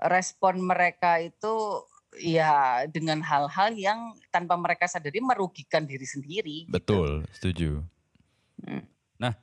[0.00, 1.82] respon mereka itu
[2.14, 6.56] ya dengan hal-hal yang tanpa mereka sadari merugikan diri sendiri.
[6.66, 6.72] gitu.
[6.72, 7.70] Betul, setuju.
[8.62, 8.86] Hmm.
[9.18, 9.34] Nah,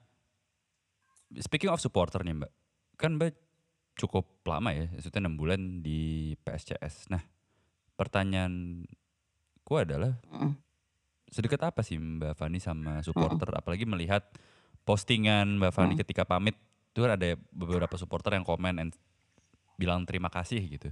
[1.38, 2.52] speaking of supporter nih Mbak,
[2.96, 3.36] kan Mbak
[4.00, 7.12] cukup lama ya, maksudnya 6 bulan di PSCS.
[7.12, 7.24] Nah,
[7.96, 8.88] pertanyaanku
[9.76, 10.56] adalah Mm.
[11.28, 13.52] sedekat apa sih Mbak Fani sama supporter?
[13.52, 14.32] Apalagi melihat
[14.84, 16.02] postingan Mbak Fani Mm.
[16.04, 16.56] ketika pamit,
[16.92, 18.92] itu kan ada beberapa supporter yang komen and
[19.80, 20.92] bilang terima kasih gitu.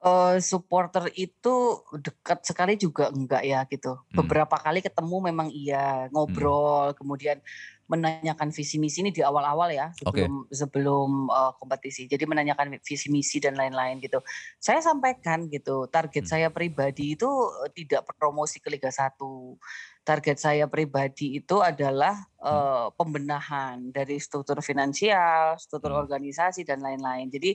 [0.00, 4.00] Eh, supporter itu dekat sekali juga enggak ya gitu.
[4.00, 4.24] Hmm.
[4.24, 7.36] Beberapa kali ketemu memang iya ngobrol, kemudian
[7.84, 12.08] menanyakan visi misi ini di awal-awal ya sebelum sebelum eh, kompetisi.
[12.08, 14.24] Jadi menanyakan visi misi dan lain-lain gitu.
[14.56, 16.32] Saya sampaikan gitu, target Hmm.
[16.32, 17.28] saya pribadi itu
[17.76, 19.60] tidak promosi ke Liga 1.
[20.10, 26.02] Target saya pribadi itu adalah eh, pembenahan dari struktur finansial, struktur Hmm.
[26.02, 27.30] organisasi dan lain-lain.
[27.30, 27.54] Jadi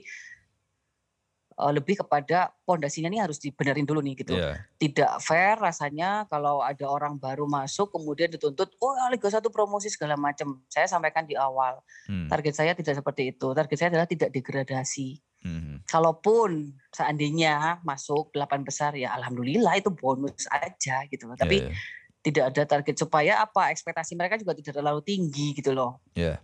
[1.56, 4.36] eh, lebih kepada pondasinya ini harus dibenerin dulu nih gitu.
[4.36, 4.60] Iya.
[4.76, 10.16] Tidak fair rasanya kalau ada orang baru masuk kemudian dituntut oh Liga 1 promosi segala
[10.16, 10.60] macam.
[10.68, 12.28] Saya sampaikan di awal, Hmm.
[12.28, 13.52] target saya tidak seperti itu.
[13.52, 15.20] Target saya adalah tidak degradasi.
[15.44, 15.78] Hmm.
[15.84, 21.28] Kalaupun seandainya masuk delapan besar ya alhamdulillah itu bonus aja gitu.
[21.36, 22.04] Tapi Iya, iya.
[22.26, 26.02] Tidak ada target supaya apa ekspektasi mereka juga tidak terlalu tinggi gitu loh.
[26.18, 26.42] Iya.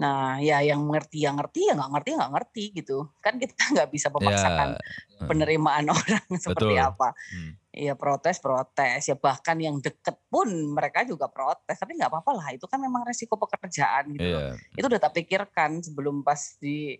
[0.00, 2.98] Nah, ya yang ngerti yang ngerti ya nggak ngerti nggak ngerti gitu.
[3.20, 4.80] Kan kita nggak bisa memaksakan
[5.20, 6.88] Ya, penerimaan orang seperti Betul.
[6.88, 7.12] apa.
[7.12, 7.52] hmm.
[7.70, 12.48] Ya protes protes ya bahkan yang deket pun mereka juga protes tapi nggak apa-apa lah
[12.50, 14.42] itu kan memang resiko pekerjaan gitu loh.
[14.56, 14.80] Iya.
[14.80, 16.96] Itu udah tak pikirkan sebelum pas di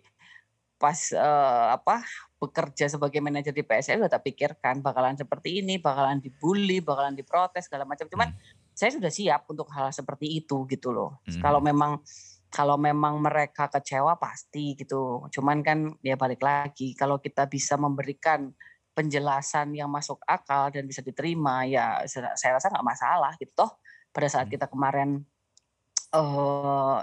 [0.81, 2.01] pas eh, apa
[2.41, 7.69] bekerja sebagai manajer di PSL udah tak pikirkan bakalan seperti ini, bakalan dibully, bakalan diprotes
[7.69, 8.09] segala macam.
[8.09, 8.33] Cuman
[8.73, 11.21] saya sudah siap untuk hal seperti itu gitu loh.
[11.29, 11.37] Hmm.
[11.37, 12.01] Kalau memang
[12.49, 15.29] kalau memang mereka kecewa pasti gitu.
[15.29, 18.49] Cuman kan ya balik lagi kalau kita bisa memberikan
[18.91, 22.03] penjelasan yang masuk akal dan bisa diterima ya
[22.35, 23.71] saya rasa nggak masalah gitu toh
[24.11, 24.53] pada saat Hmm.
[24.59, 25.23] kita kemarin
[26.11, 26.99] eh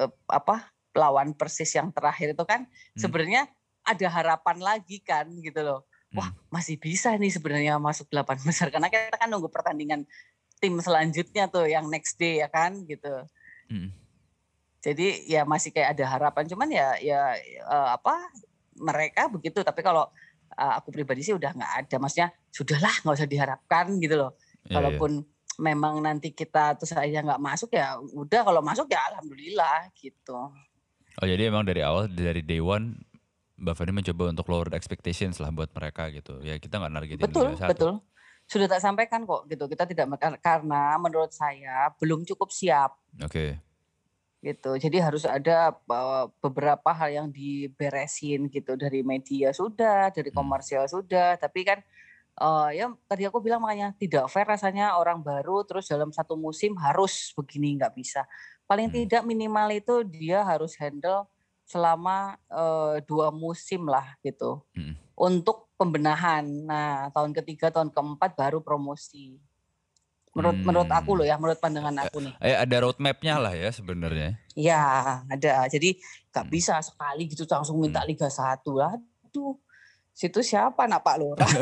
[0.00, 2.98] eh, apa lawan persis yang terakhir itu kan Hmm.
[2.98, 3.46] sebenarnya
[3.86, 5.80] ada harapan lagi kan gitu loh
[6.16, 6.40] wah Hmm.
[6.50, 10.08] masih bisa nih sebenarnya masuk delapan besar karena kita kan nunggu pertandingan
[10.56, 13.12] tim selanjutnya tuh yang next day ya kan gitu
[13.68, 13.92] Hmm.
[14.80, 18.14] jadi ya masih kayak ada harapan cuman ya ya eh, apa
[18.80, 20.08] mereka begitu tapi kalau
[20.56, 24.32] eh, aku pribadi sih udah nggak ada maksudnya sudahlah nggak usah diharapkan gitu loh
[24.64, 24.78] iya.
[24.80, 25.20] kalaupun
[25.56, 30.52] memang nanti kita terus aja nggak masuk ya udah kalau masuk ya alhamdulillah gitu
[31.22, 33.00] Oh jadi emang dari awal dari day one
[33.56, 36.44] Mbak Fani mencoba untuk lower the expectations lah buat mereka gitu.
[36.44, 37.72] Ya kita nggak nargetin betul 1.
[37.72, 37.92] betul
[38.46, 40.06] sudah tak sampaikan kok gitu kita tidak
[40.38, 43.58] karena menurut saya belum cukup siap Oke.
[44.38, 44.78] gitu.
[44.78, 50.38] Jadi harus ada uh, beberapa hal yang diberesin gitu dari media sudah, dari Hmm.
[50.38, 51.82] komersial sudah, tapi kan
[52.38, 56.78] uh, ya tadi aku bilang makanya tidak fair rasanya orang baru terus dalam satu musim
[56.78, 58.22] harus begini nggak bisa.
[58.66, 58.96] Paling Hmm.
[58.98, 61.30] tidak minimal itu dia harus handle
[61.62, 64.94] selama uh, dua musim lah gitu Hmm.
[65.14, 66.42] untuk pembenahan.
[66.42, 69.38] Nah tahun ketiga, tahun keempat baru promosi.
[70.36, 71.18] Menurut menurut aku Hmm.
[71.22, 72.34] loh ya, menurut pandangan aku nih.
[72.44, 74.36] Eh ada roadmapnya lah ya sebenarnya.
[74.52, 74.82] Ya
[75.26, 75.64] ada.
[75.66, 75.96] Jadi
[76.28, 76.52] nggak Hmm.
[76.52, 78.10] bisa sekali gitu langsung minta Hmm.
[78.10, 78.92] Liga 1 lah.
[79.24, 79.56] Aduh,
[80.12, 81.48] situ siapa nak Pak Lurah?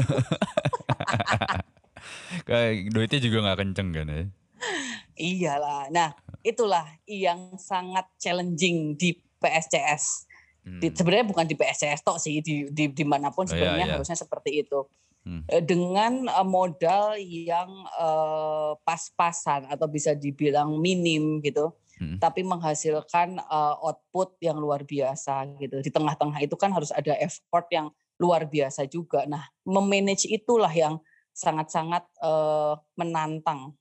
[2.48, 4.22] Kayak duitnya juga nggak kenceng kan ya.
[5.14, 5.88] Iyalah.
[5.90, 10.29] Nah itulah yang sangat challenging di PSCS.
[10.64, 10.96] Di, Hmm.
[10.96, 13.94] sebenarnya bukan di PSCS tok sih, di, di di mana pun Oh, iya, sebenarnya iya.
[14.00, 14.88] harusnya seperti itu.
[15.24, 15.44] Hmm.
[15.44, 17.68] Eh, Dengan eh, modal yang
[18.00, 21.72] eh, pas-pasan atau bisa dibilang minim gitu.
[21.94, 22.18] Hmm.
[22.18, 25.79] tapi menghasilkan uh, output yang luar biasa gitu.
[25.79, 27.87] Di tengah-tengah itu kan harus ada effort yang
[28.18, 29.22] luar biasa juga.
[29.31, 30.98] Nah, memanage itulah yang
[31.31, 33.79] sangat-sangat uh, menantang.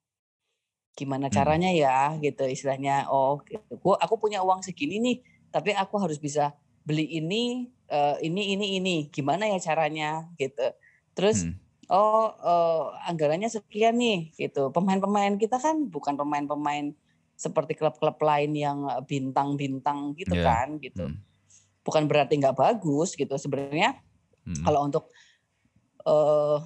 [0.94, 1.36] Gimana Hmm.
[1.36, 3.10] caranya ya gitu istilahnya.
[3.10, 3.78] Oh, gitu.
[3.82, 5.18] Gua aku punya uang segini nih,
[5.50, 6.54] tapi aku harus bisa
[6.84, 8.98] beli ini uh, ini ini ini.
[9.10, 10.62] Gimana ya caranya gitu.
[11.18, 11.58] Terus Hmm.
[11.90, 14.70] oh eh, anggarannya sekian nih gitu.
[14.70, 16.94] Pemain-pemain kita kan bukan pemain-pemain
[17.34, 20.46] seperti klub-klub lain yang eh, bintang-bintang gitu Iya.
[20.46, 21.10] kan gitu.
[21.10, 21.20] Hmm.
[21.84, 23.98] Bukan berarti nggak bagus gitu sebenarnya
[24.46, 24.62] Hmm.
[24.62, 25.10] kalau untuk
[26.06, 26.60] eh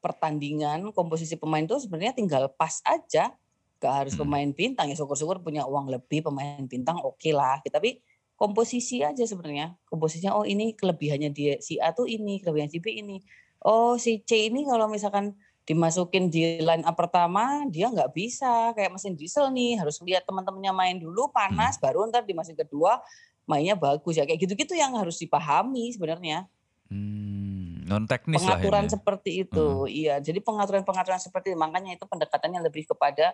[0.00, 3.36] pertandingan komposisi pemain itu sebenarnya tinggal pas aja.
[3.80, 4.28] Gak harus Hmm.
[4.28, 7.64] pemain bintang ya syukur-syukur punya uang lebih pemain bintang oke lah.
[7.64, 7.98] Tapi
[8.36, 9.74] komposisi aja sebenarnya.
[9.88, 13.24] Komposisinya oh ini kelebihannya dia si A tuh ini, kelebihan si B ini.
[13.64, 15.32] Oh si C ini kalau misalkan
[15.68, 20.72] dimasukin di line up pertama dia nggak bisa kayak mesin diesel nih harus lihat teman-temannya
[20.74, 21.84] main dulu panas hmm.
[21.84, 22.98] baru ntar di mesin kedua
[23.46, 26.46] mainnya bagus ya kayak gitu-gitu yang harus dipahami sebenarnya.
[26.90, 29.86] Hmm, non teknis pengaturan lah seperti itu hmm.
[29.86, 33.30] iya jadi pengaturan-pengaturan seperti itu makanya itu pendekatannya lebih kepada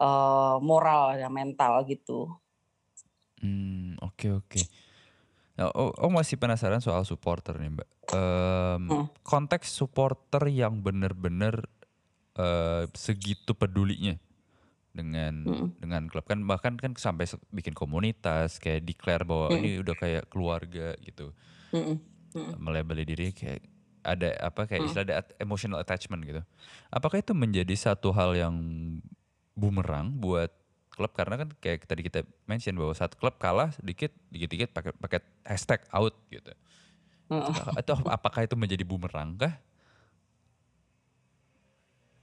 [0.00, 2.30] uh, moral ya mental gitu.
[3.42, 4.46] Hmm, oke okay, oke.
[4.48, 4.64] Okay.
[5.58, 7.88] Nah, oh, oh masih penasaran soal supporter nih mbak.
[8.14, 9.06] Um, hmm.
[9.20, 11.68] Konteks supporter yang benar-benar
[12.40, 14.16] uh, segitu pedulinya
[14.92, 15.80] dengan hmm.
[15.80, 19.56] dengan klub kan bahkan kan sampai bikin komunitas kayak declare bahwa hmm.
[19.60, 21.32] ini udah kayak keluarga gitu.
[21.72, 22.00] Hmm.
[22.32, 22.52] Hmm.
[22.56, 23.64] Melabeli diri kayak
[24.02, 24.88] ada apa kayak hmm.
[24.88, 26.42] istilah ada emotional attachment gitu.
[26.88, 28.56] Apakah itu menjadi satu hal yang
[29.52, 30.50] bumerang buat
[30.92, 35.20] klub karena kan kayak tadi kita mention bahwa satu klub kalah sedikit dikit-dikit pakai pakai
[35.48, 36.52] hashtag out gitu.
[37.80, 39.56] Atau apakah itu menjadi bumerang kah?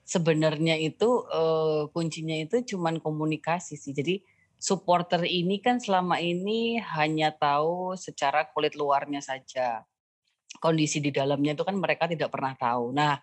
[0.05, 3.93] Sebenarnya itu uh, kuncinya itu cuman komunikasi sih.
[3.93, 4.21] Jadi
[4.57, 9.85] supporter ini kan selama ini hanya tahu secara kulit luarnya saja.
[10.61, 12.89] Kondisi di dalamnya itu kan mereka tidak pernah tahu.
[12.93, 13.21] Nah,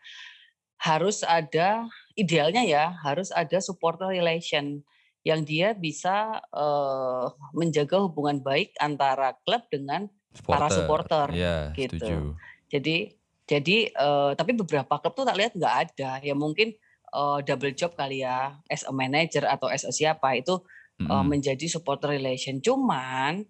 [0.77, 4.85] harus ada idealnya ya, harus ada supporter relation
[5.27, 10.55] yang dia bisa uh, menjaga hubungan baik antara klub dengan supporter.
[10.55, 11.99] para supporter ya, gitu.
[11.99, 12.19] Setuju.
[12.71, 12.97] Jadi
[13.47, 16.11] jadi uh, tapi beberapa klub tuh tak lihat nggak ada.
[16.23, 16.79] Ya mungkin
[17.11, 20.63] uh, double job kali ya as a manager atau as a siapa itu
[21.03, 21.11] mm -hmm.
[21.11, 22.63] uh, menjadi supporter relation.
[22.63, 23.43] Cuman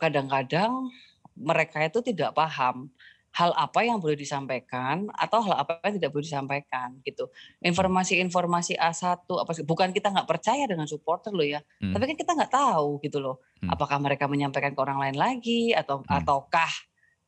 [0.00, 0.92] kadang-kadang uh,
[1.36, 2.88] mereka itu tidak paham
[3.34, 7.26] hal apa yang boleh disampaikan atau hal apa yang tidak boleh disampaikan gitu.
[7.58, 11.90] Informasi-informasi A1 apa bukan kita nggak percaya dengan supporter loh ya, hmm.
[11.90, 13.42] tapi kan kita nggak tahu gitu loh.
[13.58, 13.74] Hmm.
[13.74, 16.14] Apakah mereka menyampaikan ke orang lain lagi atau hmm.
[16.14, 16.72] ataukah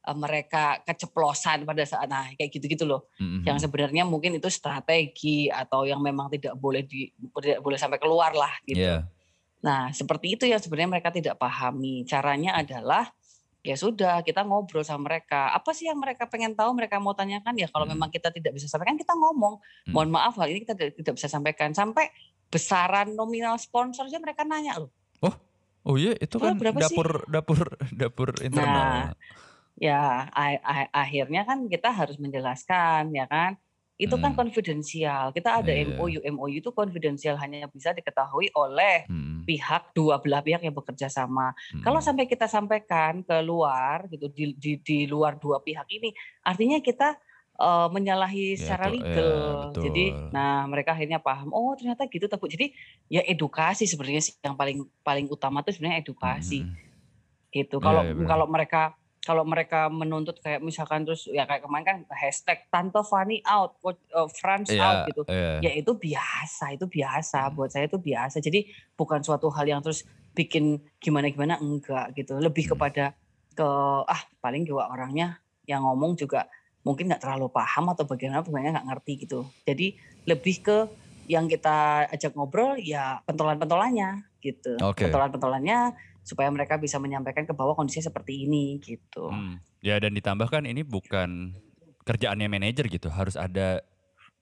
[0.06, 3.10] uh, mereka keceplosan pada saat nah kayak gitu-gitu loh.
[3.18, 3.42] Hmm.
[3.42, 7.10] Yang sebenarnya mungkin itu strategi atau yang memang tidak boleh di
[7.42, 8.78] tidak boleh sampai keluar lah gitu.
[8.78, 9.10] Yeah.
[9.66, 12.06] Nah, seperti itu yang sebenarnya mereka tidak pahami.
[12.06, 13.10] Caranya adalah
[13.66, 15.50] ya sudah kita ngobrol sama mereka.
[15.50, 17.58] Apa sih yang mereka pengen tahu mereka mau tanyakan?
[17.58, 17.98] Ya kalau hmm.
[17.98, 19.58] memang kita tidak bisa sampaikan kita ngomong.
[19.58, 19.92] Hmm.
[19.92, 21.74] mohon maaf hal ini kita tidak bisa sampaikan.
[21.74, 22.14] Sampai
[22.46, 24.90] besaran nominal sponsor aja mereka nanya loh.
[25.26, 25.34] Oh
[25.90, 27.30] oh iya itu kan dapur sih?
[27.34, 29.10] dapur dapur internal.
[29.10, 29.18] Nah,
[29.76, 30.30] ya
[30.94, 33.60] akhirnya kan kita harus menjelaskan ya kan
[33.96, 34.36] itu kan hmm.
[34.36, 35.32] kan konfidensial.
[35.32, 35.88] Kita ada yeah.
[35.96, 39.48] MOU, MOU itu konfidensial hanya bisa diketahui oleh hmm.
[39.48, 41.56] pihak dua belah pihak yang bekerja sama.
[41.72, 41.80] Hmm.
[41.80, 46.12] Kalau sampai kita sampaikan ke luar gitu di, di di luar dua pihak ini,
[46.44, 47.16] artinya kita
[47.56, 49.72] uh, menyalahi ya, secara legal.
[49.72, 51.48] Ya, Jadi, nah mereka akhirnya paham.
[51.56, 52.66] Oh ternyata gitu, tapi jadi
[53.08, 56.68] ya edukasi sebenarnya sih yang paling paling utama itu sebenarnya edukasi.
[56.68, 56.76] Hmm.
[57.48, 57.80] Gitu.
[57.80, 58.92] Kalau ya, ya, kalau mereka
[59.26, 64.30] kalau mereka menuntut kayak misalkan terus ya kayak kemarin kan hashtag Tante Fanny out, uh,
[64.30, 65.26] France yeah, out gitu.
[65.26, 65.58] Yeah.
[65.66, 67.50] Ya itu biasa, itu biasa.
[67.50, 67.58] Hmm.
[67.58, 68.38] Buat saya itu biasa.
[68.38, 72.38] Jadi bukan suatu hal yang terus bikin gimana-gimana enggak gitu.
[72.38, 72.72] Lebih hmm.
[72.78, 73.04] kepada
[73.58, 73.68] ke
[74.06, 76.46] ah paling juga orangnya yang ngomong juga
[76.86, 79.42] mungkin nggak terlalu paham atau bagaimana pokoknya nggak ngerti gitu.
[79.66, 79.98] Jadi
[80.30, 80.78] lebih ke
[81.26, 84.78] yang kita ajak ngobrol ya pentolan-pentolannya gitu.
[84.78, 85.10] Okay.
[85.10, 89.30] Pentolan-pentolannya supaya mereka bisa menyampaikan ke bawah kondisinya seperti ini gitu.
[89.30, 89.62] Hmm.
[89.78, 91.54] Ya dan ditambahkan ini bukan
[92.02, 93.78] kerjaannya manajer gitu, harus ada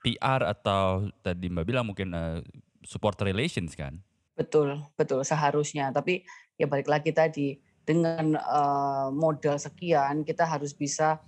[0.01, 2.40] PR atau tadi Mbak bilang mungkin uh,
[2.85, 4.01] support relations kan?
[4.37, 5.92] Betul, betul seharusnya.
[5.92, 6.25] Tapi
[6.57, 11.20] ya balik lagi tadi dengan uh, modal sekian kita harus bisa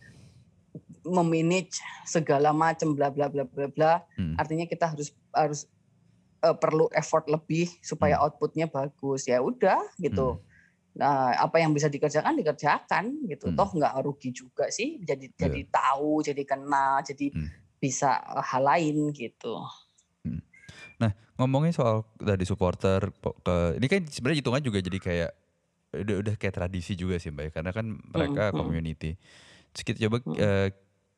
[1.05, 3.92] memanage segala macam bla bla bla bla bla.
[4.16, 4.37] Hmm.
[4.37, 5.69] Artinya kita harus harus
[6.45, 8.25] uh, perlu effort lebih supaya hmm.
[8.29, 10.37] outputnya bagus ya udah gitu.
[10.37, 10.46] Hmm.
[10.97, 13.53] Nah, apa yang bisa dikerjakan dikerjakan gitu.
[13.53, 13.57] Hmm.
[13.57, 14.97] Toh nggak rugi juga sih.
[15.05, 15.41] Jadi yeah.
[15.47, 17.49] jadi tahu, jadi kenal, jadi hmm.
[17.77, 19.61] bisa eh, hal lain gitu.
[20.25, 20.41] Hmm.
[20.97, 25.31] Nah, ngomongin soal tadi supporter ke ini kan sebenarnya hitungan juga jadi kayak
[25.97, 27.51] udah udah kayak tradisi juga sih Mbak ya.
[27.61, 28.57] karena kan mereka hmm.
[28.57, 29.21] community.
[29.77, 30.37] Terus kita coba hmm.
[30.41, 30.69] uh,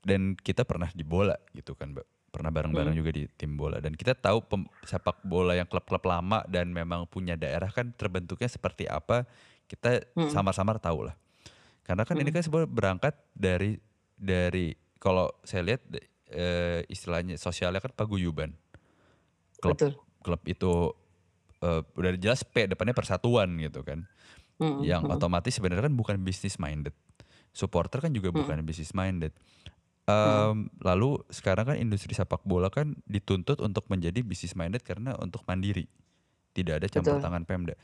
[0.03, 3.01] dan kita pernah di bola gitu kan Mbak pernah bareng-bareng hmm.
[3.01, 7.09] juga di tim bola dan kita tahu pem, sepak bola yang klub-klub lama dan memang
[7.09, 9.25] punya daerah kan terbentuknya seperti apa
[9.69, 10.33] kita hmm.
[10.33, 11.15] sama-sama tahu lah
[11.85, 12.23] karena kan hmm.
[12.25, 13.77] ini kan sebenarnya berangkat dari
[14.19, 15.83] dari kalau saya lihat
[16.27, 16.47] e,
[16.91, 18.57] istilahnya sosialnya kan paguyuban
[19.63, 19.93] klub Betul.
[20.25, 20.73] klub itu
[21.63, 24.09] e, udah jelas P depannya persatuan gitu kan
[24.59, 24.83] hmm.
[24.83, 25.15] yang hmm.
[25.15, 26.97] otomatis sebenarnya kan bukan business minded
[27.55, 28.39] supporter kan juga hmm.
[28.43, 29.31] bukan business minded
[30.09, 30.17] Um,
[30.73, 30.89] hmm.
[30.89, 35.85] Lalu sekarang kan industri sepak bola kan dituntut untuk menjadi business minded karena untuk mandiri,
[36.57, 37.25] tidak ada campur Betul.
[37.29, 37.75] tangan Pemda.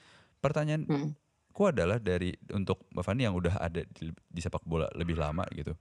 [0.40, 1.08] Pertanyaan, hmm.
[1.54, 5.46] Menurutku adalah dari untuk Mbak Fani yang udah ada di, di sepak bola lebih lama
[5.54, 5.78] gitu.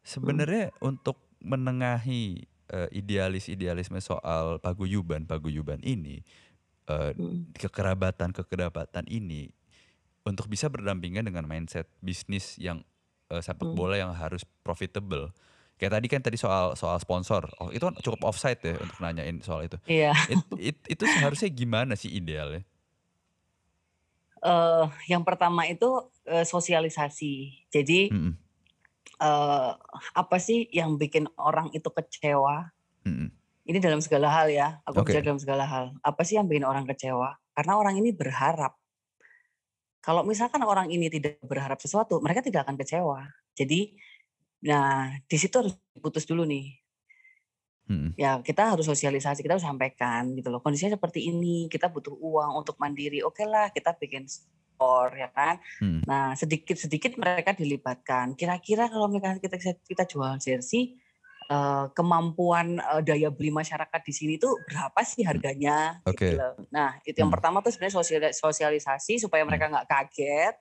[0.00, 6.24] Sebenarnya untuk menengahi uh, idealis-idealisme soal paguyuban paguyuban ini
[6.88, 7.52] uh, Hmm.
[7.52, 9.52] kekerabatan kekerabatan ini
[10.24, 12.80] untuk bisa berdampingan dengan mindset bisnis yang
[13.28, 13.76] uh, sepak Hmm.
[13.76, 15.32] bola yang harus profitable.
[15.76, 17.44] Kayak tadi kan tadi soal soal sponsor.
[17.60, 19.76] Oh, itu kan cukup offside ya untuk nanyain soal itu.
[19.84, 20.16] Iya.
[20.32, 22.64] It- it- itu seharusnya gimana sih idealnya?
[24.44, 25.88] Eh, yang pertama itu
[26.28, 27.64] eh, sosialisasi.
[27.72, 28.32] Jadi Mm-mm,
[29.24, 29.72] eh,
[30.12, 32.68] apa sih yang bikin orang itu kecewa?
[33.08, 33.32] mm-mm.
[33.64, 34.84] Ini dalam segala hal ya.
[34.84, 35.16] Aku Oke.
[35.16, 35.96] bicara dalam segala hal.
[36.04, 37.40] Apa sih yang bikin orang kecewa?
[37.56, 38.76] Karena orang ini berharap.
[40.04, 43.24] Kalau misalkan orang ini tidak berharap sesuatu, mereka tidak akan kecewa.
[43.56, 43.96] Jadi,
[44.68, 46.83] nah di situ harus diputus dulu nih.
[47.84, 48.16] Mm-mm.
[48.16, 50.64] Ya kita harus sosialisasi, kita harus sampaikan gitu loh.
[50.64, 53.20] Kondisinya seperti ini, kita butuh uang untuk mandiri.
[53.20, 55.60] Oke lah, kita bikin store ya kan.
[55.84, 56.02] Mm.
[56.08, 58.34] Nah sedikit sedikit mereka dilibatkan.
[58.34, 60.96] Kira-kira kalau mereka kita kita jual jersey,
[61.52, 66.00] eh, kemampuan eh, daya beli masyarakat di sini tuh berapa sih harganya?
[66.08, 66.32] Oke.
[66.32, 66.56] Gitu loh.
[66.72, 67.36] Nah itu yang Hmm.
[67.36, 70.54] pertama tuh sebenarnya sosial- sosialisasi supaya mereka nggak kaget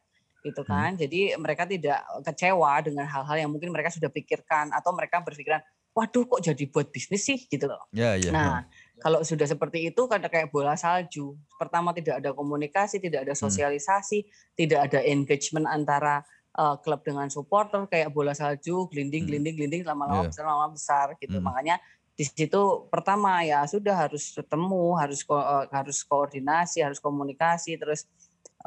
[0.43, 0.69] gitu Hmm.
[0.69, 0.89] kan.
[0.99, 6.25] Jadi mereka tidak kecewa dengan hal-hal yang mungkin mereka sudah pikirkan atau mereka berpikiran, waduh
[6.25, 7.85] kok jadi buat bisnis sih gitu loh.
[7.93, 8.33] Ya, ya.
[8.33, 8.65] Nah,
[8.97, 11.37] kalau sudah seperti itu kan kayak bola salju.
[11.61, 13.27] Pertama tidak ada komunikasi, tidak Hmm.
[13.29, 14.25] ada sosialisasi,
[14.57, 19.29] tidak ada engagement antara uh, klub dengan supporter kayak bola salju, glinding, Hmm.
[19.29, 20.29] glinding, glinding lama-lama Iya.
[20.29, 21.37] besar, lama besar gitu.
[21.41, 21.45] Hmm.
[21.49, 21.81] Makanya
[22.13, 22.61] di situ
[22.93, 28.05] pertama ya sudah harus ketemu, harus ko- uh, harus koordinasi, harus komunikasi, terus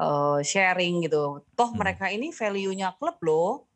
[0.03, 1.43] uh, sharing gitu.
[1.55, 1.79] Toh Hmm.
[1.79, 3.66] mereka ini value-nya klub loh.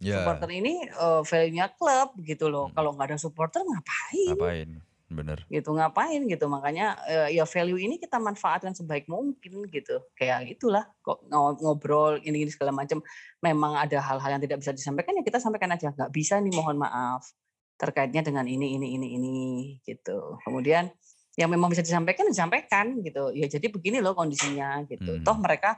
[0.00, 2.72] Ya, Supporter ini uh, value-nya klub gitu loh.
[2.72, 2.74] Hmm.
[2.74, 4.32] Kalau nggak ada supporter ngapain?
[4.32, 4.70] ngapain?
[5.10, 5.42] Bener.
[5.50, 10.86] gitu ngapain gitu makanya eh, ya value ini kita manfaatkan sebaik mungkin gitu kayak gitulah
[11.02, 13.02] kok ngo- ngobrol ini, ini segala macam
[13.42, 16.78] memang ada hal-hal yang tidak bisa disampaikan ya kita sampaikan aja nggak bisa nih mohon
[16.78, 17.26] maaf
[17.74, 19.34] terkaitnya dengan ini ini ini ini
[19.82, 20.86] gitu kemudian
[21.34, 25.26] yang memang bisa disampaikan disampaikan gitu ya jadi begini loh kondisinya gitu Hmm.
[25.26, 25.74] toh mereka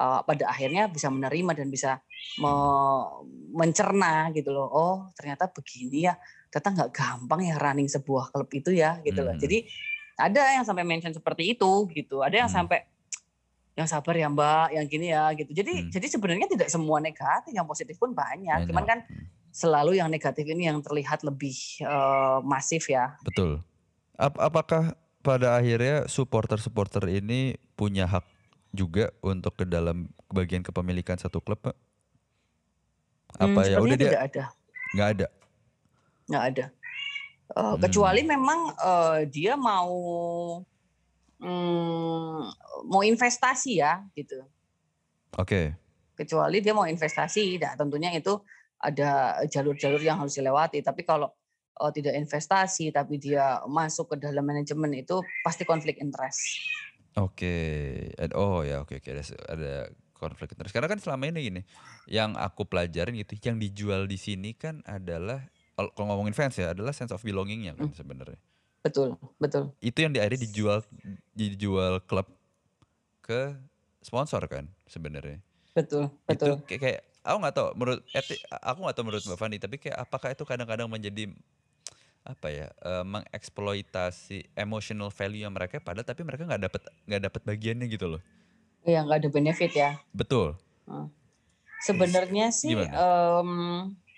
[0.00, 2.00] eh, pada akhirnya bisa menerima dan bisa
[2.40, 3.20] me-
[3.52, 6.16] mencerna gitu loh oh ternyata begini ya
[6.50, 9.36] ternyata nggak gampang ya running sebuah klub itu ya gitu loh.
[9.36, 9.42] Hmm.
[9.42, 9.68] Jadi
[10.18, 12.20] ada yang sampai mention seperti itu gitu.
[12.20, 12.66] Ada yang Hmm.
[12.66, 12.84] sampai
[13.78, 15.54] yang sabar ya Mbak, yang gini ya gitu.
[15.54, 15.90] Jadi Hmm.
[15.94, 18.66] jadi sebenarnya tidak semua negatif, yang positif pun banyak.
[18.66, 18.88] Cuman Banyak.
[18.90, 19.24] kan Hmm.
[19.54, 23.14] selalu yang negatif ini yang terlihat lebih eh, masif ya.
[23.22, 23.62] Betul.
[24.18, 28.26] Ap- apakah pada akhirnya supporter-supporter ini punya hak
[28.70, 31.76] juga untuk ke dalam bagian kepemilikan satu klub, Pak?
[33.38, 34.44] Hmm, Apa ya sepertinya udah dia tidak ada,
[34.94, 35.26] nggak ada?
[36.30, 36.64] nggak ada.
[37.50, 37.78] Eh, Hmm.
[37.82, 39.90] Kecuali memang eh, dia mau
[41.42, 42.40] hmm,
[42.86, 44.38] mau investasi ya gitu.
[45.38, 45.74] Oke.
[46.18, 48.36] kecuali dia mau investasi, nah tentunya itu
[48.76, 50.84] ada jalur-jalur yang harus dilewati.
[50.84, 51.32] Tapi kalau
[51.80, 56.60] oh, tidak investasi, tapi dia masuk ke dalam manajemen itu pasti konflik interest.
[57.18, 57.54] Oke.
[58.14, 59.72] Ad- Oh ya oke oke ada, ada
[60.14, 60.74] konflik interest.
[60.76, 61.62] Karena kan selama ini gini,
[62.06, 66.92] yang aku pelajarin gitu, yang dijual di sini kan adalah kalau ngomongin fans ya adalah
[66.92, 67.96] sense of belongingnya kan Hmm.
[67.96, 68.36] sebenarnya.
[68.84, 69.72] Betul, betul.
[69.80, 70.84] Itu yang di akhirnya dijual
[71.32, 72.28] dijual klub
[73.24, 73.56] ke
[74.04, 75.40] sponsor kan sebenarnya.
[75.72, 76.54] Betul, Itu betul.
[76.68, 79.96] kayak, kayak aku nggak tahu menurut eti- aku nggak tahu menurut Mbak Fani tapi kayak
[80.00, 81.32] apakah itu kadang-kadang menjadi
[82.20, 87.40] apa ya eh, mengeksploitasi emotional value yang mereka padahal tapi mereka nggak dapat nggak dapat
[87.48, 88.22] bagiannya gitu loh.
[88.84, 89.96] Ya nggak ada benefit ya.
[90.12, 90.56] Betul.
[91.80, 92.92] Sebenarnya sih, Gimana?
[92.92, 93.50] em,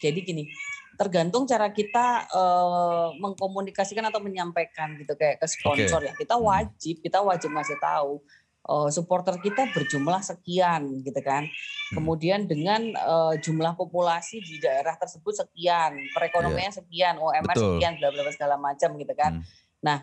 [0.02, 0.50] jadi gini,
[0.98, 6.12] tergantung cara kita eh, mengkomunikasikan atau menyampaikan gitu kayak ke sponsor ya.
[6.18, 6.46] Kita Hmm.
[6.50, 8.18] wajib, kita wajib ngasih tahu
[8.62, 11.46] eh, supporter kita berjumlah sekian gitu kan.
[11.46, 11.94] Hmm.
[11.98, 17.42] Kemudian dengan eh, jumlah populasi di daerah tersebut sekian, perekonomiannya sekian, UMR Iya.
[17.54, 17.70] Betul.
[17.78, 19.32] sekian, bla bla segala macam gitu kan.
[19.38, 19.44] Hmm.
[19.82, 19.98] Nah,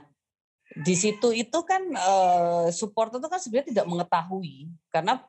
[0.69, 5.24] di situ itu kan eh, supporter itu kan sebenarnya tidak mengetahui karena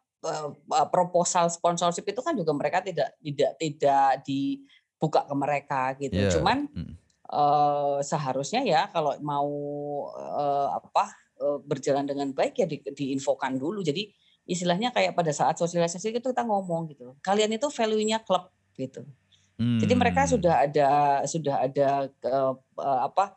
[0.93, 6.13] proposal sponsorship itu kan juga mereka tidak tidak tidak dibuka ke mereka gitu.
[6.13, 6.33] Iya.
[6.37, 6.93] Cuman Mm.
[7.33, 9.49] eh, seharusnya ya kalau mau
[10.21, 11.09] eh, apa
[11.65, 13.81] berjalan dengan baik ya di, diinfokan dulu.
[13.81, 14.09] Jadi
[14.45, 17.17] istilahnya kayak pada saat sosialisasi itu kita ngomong gitu.
[17.25, 19.05] Kalian itu value-nya klub gitu.
[19.61, 20.33] Jadi mereka Hmm.
[20.41, 20.89] sudah ada
[21.29, 23.37] sudah ada eh, eh, apa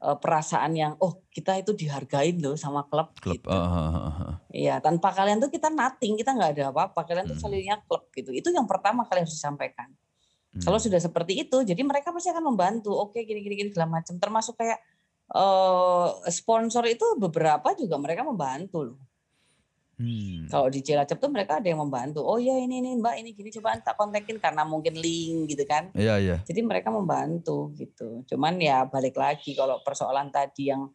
[0.00, 3.36] eh, perasaan yang oh kita itu dihargain loh sama klub, klub.
[3.36, 3.52] gitu.
[3.52, 4.40] ah.
[4.48, 7.04] Iya, tanpa kalian tuh kita nothing, kita nggak ada apa-apa.
[7.04, 7.44] Kalian tuh Hmm.
[7.44, 8.32] value-nya klub gitu.
[8.32, 9.92] Itu yang pertama kalian harus disampaikan.
[10.64, 10.86] Kalau Hmm.
[10.88, 12.96] sudah seperti itu, jadi mereka pasti akan membantu.
[12.96, 14.16] Oke, gini gini gini segala macam.
[14.16, 14.80] Termasuk kayak
[15.34, 18.98] eh, sponsor itu beberapa juga mereka membantu loh.
[19.98, 20.46] Hmm.
[20.46, 22.22] Kalau di Cilacap tuh mereka ada yang membantu.
[22.22, 25.90] Oh ya ini ini Mbak ini gini coba tak kontakin karena mungkin link gitu kan.
[25.90, 26.36] Iya iya.
[26.46, 28.22] Jadi mereka membantu gitu.
[28.30, 30.86] Cuman ya balik lagi kalau persoalan tadi yang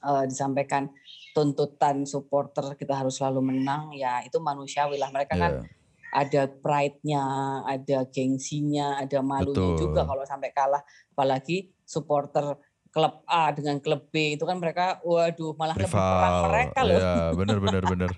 [0.00, 0.88] uh, disampaikan
[1.36, 5.12] tuntutan supporter kita harus selalu menang ya itu manusiawi lah.
[5.12, 5.68] Mereka kan Iya.
[6.16, 7.24] ada pride-nya,
[7.68, 9.84] ada gengsinya, ada malunya Betul.
[9.84, 10.80] juga kalau sampai kalah.
[11.12, 12.56] Apalagi supporter
[12.90, 16.50] klub A dengan klub B itu kan mereka waduh malah lebih perang Rival.
[16.50, 16.98] mereka loh.
[16.98, 18.10] Iya bener bener bener.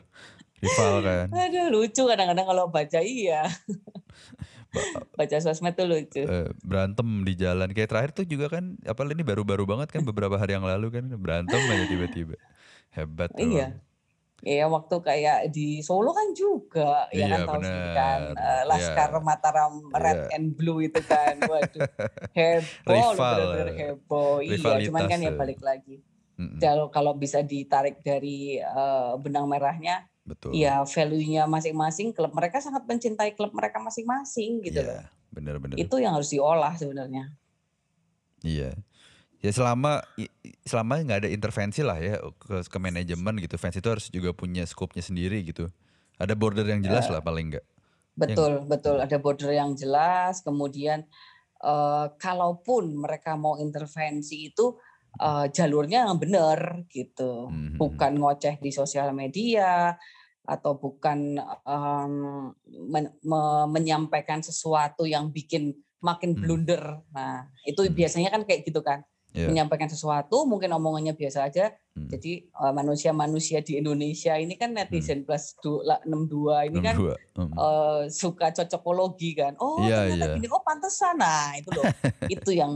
[0.63, 1.27] Rival kan.
[1.45, 3.49] Aduh lucu kadang-kadang kalau baca iya.
[5.21, 6.25] baca sosmed tuh lucu.
[6.25, 10.41] Eh, berantem di jalan kayak terakhir tuh juga kan apa ini baru-baru banget kan beberapa
[10.41, 12.41] hari yang lalu kan berantem aja tiba-tiba
[12.97, 13.77] hebat tuh Iya.
[14.43, 17.95] Iya waktu kayak di Solo kan juga ya Iya, kan tahu sendiri benar.
[17.95, 19.21] kan eh, Laskar Iya.
[19.23, 20.35] Mataram Red Iya.
[20.35, 21.79] and Blue itu kan waduh
[22.39, 23.77] heboh loh bener-bener eh.
[23.87, 25.39] heboh iya cuman kan ya eh.
[25.39, 26.03] balik lagi
[26.35, 32.59] Mm-mm, kalau kalau bisa ditarik dari eh, benang merahnya betul ya value-nya masing-masing klub mereka
[32.59, 37.31] sangat mencintai klub mereka masing-masing gitu loh Iya, bener-bener itu yang harus diolah sebenarnya
[38.43, 38.75] iya
[39.43, 40.01] ya selama
[40.63, 44.63] selama nggak ada intervensi lah ya ke, ke manajemen gitu fans itu harus juga punya
[44.63, 45.67] skopnya sendiri gitu
[46.17, 47.13] ada border yang jelas Eh.
[47.13, 47.67] lah paling nggak
[48.13, 49.01] Betul, betul.
[49.01, 50.45] Ada border yang jelas.
[50.45, 51.09] Kemudian
[51.65, 54.77] eh, kalaupun mereka mau intervensi itu
[55.17, 57.81] eh, jalurnya yang benar gitu, Mhm.
[57.81, 59.97] bukan ngoceh di sosial media
[60.45, 62.15] atau bukan em,
[62.85, 66.41] men- me- menyampaikan sesuatu yang bikin makin Hmm.
[66.43, 66.83] blunder.
[67.13, 67.93] Nah, itu Hmm.
[67.93, 69.01] biasanya kan kayak gitu kan.
[69.33, 69.49] Iya.
[69.49, 71.73] Menyampaikan sesuatu mungkin omongannya biasa aja.
[71.97, 72.05] Hmm.
[72.05, 77.41] Jadi eh, manusia-manusia di Indonesia ini kan netizen plus du- la- 62 ini kan 62
[77.41, 77.53] mm.
[77.57, 79.57] eh, suka cocokologi kan.
[79.57, 80.37] Oh Iya, ternyata iya.
[80.37, 81.17] gini, oh pantesan.
[81.17, 81.85] Nah itu loh,
[82.35, 82.73] itu yang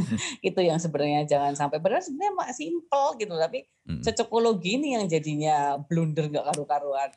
[0.48, 1.76] itu yang sebenarnya jangan sampai.
[1.76, 4.04] Padahal sebenarnya mak simple gitu, tapi Mm.
[4.04, 7.08] cocokologi ini yang jadinya blunder nggak karu-karuan.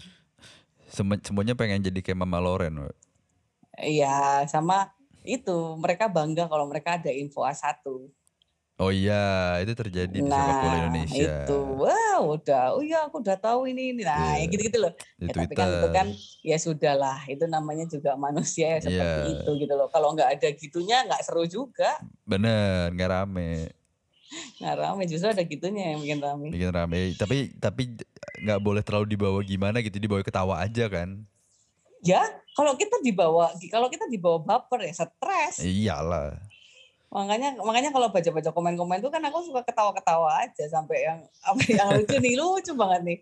[0.87, 2.91] Sem- semuanya pengen jadi kayak Mama Loren.
[3.75, 4.91] Iya, sama
[5.23, 7.83] itu mereka bangga kalau mereka ada info A1.
[8.81, 9.23] Oh iya
[9.61, 11.57] itu terjadi di sepak bola Nah, Indonesia itu.
[11.77, 12.63] Wow, udah.
[12.73, 14.01] Oh iya, aku udah tahu ini ini.
[14.01, 14.49] Nah, Iya.
[14.49, 14.93] gitu-gitu loh.
[15.15, 16.07] di Ya, tapi kan itu kan
[16.41, 19.33] ya sudahlah, itu namanya juga manusia ya seperti Iya.
[19.37, 19.87] itu gitu loh.
[19.87, 22.01] Kalau nggak ada gitunya nggak seru juga.
[22.23, 23.51] bener nggak rame
[24.57, 26.47] Nggak rame, justru ada gitunya yang bikin rame.
[26.49, 27.83] bikin rame tapi tapi
[28.41, 31.21] nggak boleh terlalu dibawa gimana gitu dibawa ketawa aja kan
[32.01, 32.23] Ya,
[32.55, 35.61] kalau kita dibawa kalau kita dibawa baper ya stres.
[35.61, 36.33] iyalah
[37.11, 41.87] Makanya makanya kalau baca-baca komen-komen itu kan aku suka ketawa-ketawa aja sampai yang apa yang
[41.99, 43.17] lucu nih, lucu banget nih.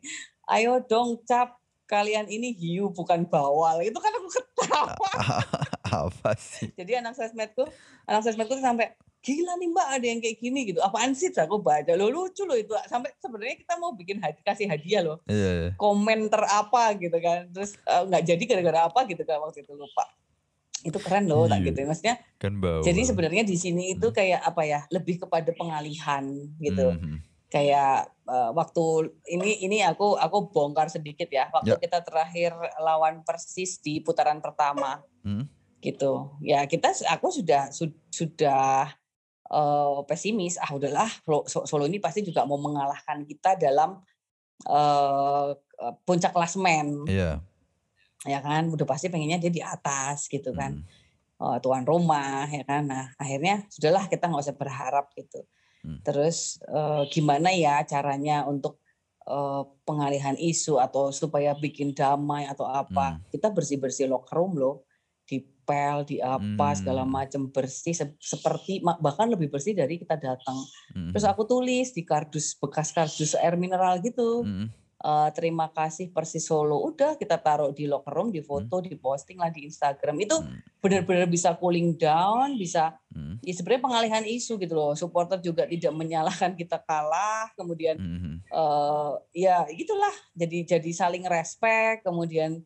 [0.46, 1.58] Ayo dong cap
[1.90, 3.82] kalian ini hiu bukan bawal.
[3.82, 5.12] Itu kan aku ketawa.
[5.90, 7.66] apa sih Jadi anak sosmedku,
[8.06, 8.94] anak sosmedku tuh sampai
[9.26, 10.80] gila nih mbak ada yang kayak gini gitu.
[10.86, 11.34] Apaan sih?
[11.34, 12.78] Aku baca lo lucu loh itu.
[12.86, 15.18] Sampai sebenarnya kita mau bikin hadi- kasih hadiah loh.
[15.26, 17.50] iya Komen terapa gitu kan.
[17.50, 20.06] Terus eh, nggak jadi gara-gara apa gitu kan waktu itu lupa.
[20.82, 21.68] Itu keren loh tak Iya.
[21.68, 21.78] gitu.
[21.84, 24.80] Maksudnya kan jadi sebenarnya di sini itu kayak apa ya?
[24.88, 26.24] Lebih kepada pengalihan
[26.58, 26.94] gitu.
[26.94, 27.16] Mhm.
[27.50, 28.86] Kayak eh, waktu
[29.28, 31.50] ini ini aku aku bongkar sedikit ya.
[31.50, 31.82] Waktu Ya.
[31.82, 35.50] kita terakhir lawan Persis di putaran pertama Hmm?
[35.80, 36.38] gitu.
[36.40, 38.94] Ya kita aku sudah su- sudah
[39.50, 40.56] eh, pesimis.
[40.56, 41.10] Ah udahlah
[41.50, 43.98] Solo, ini pasti juga mau mengalahkan kita dalam
[44.62, 45.50] eh,
[46.04, 47.40] puncak klasmen iya
[48.26, 50.98] ya kan udah pasti pengennya dia di atas gitu kan Mhm.
[51.40, 55.48] Eh, tuan rumah ya kan nah akhirnya sudahlah kita nggak usah berharap gitu
[55.80, 56.04] Hmm.
[56.04, 58.84] terus eh, gimana ya caranya untuk
[59.24, 63.24] eh, pengalihan isu atau supaya bikin damai atau apa Hmm.
[63.32, 64.84] kita bersih bersih locker room loh
[65.24, 67.14] dipel di apa segala Hmm.
[67.14, 70.60] macam bersih se- seperti bahkan lebih bersih dari kita datang
[70.92, 71.16] Mhm.
[71.16, 74.68] terus aku tulis di kardus bekas kardus air mineral gitu Mhm.
[75.00, 79.40] Eh, terima kasih Persis Solo udah kita taruh di locker room di foto di posting
[79.40, 80.60] lah di Instagram itu Hmm.
[80.84, 83.40] benar-benar bisa cooling down bisa Mhm.
[83.40, 88.44] ya sebenarnya pengalihan isu gitu loh supporter juga tidak menyalahkan kita kalah kemudian Mhm.
[88.52, 92.60] eh, ya gitulah jadi jadi saling respect kemudian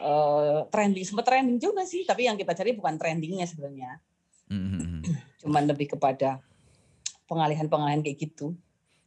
[0.00, 4.00] eh, trending sempat trending juga sih tapi yang kita cari bukan trendingnya sebenarnya
[4.48, 5.04] Mhm.
[5.44, 6.40] cuman lebih kepada
[7.28, 8.56] pengalihan-pengalihan kayak gitu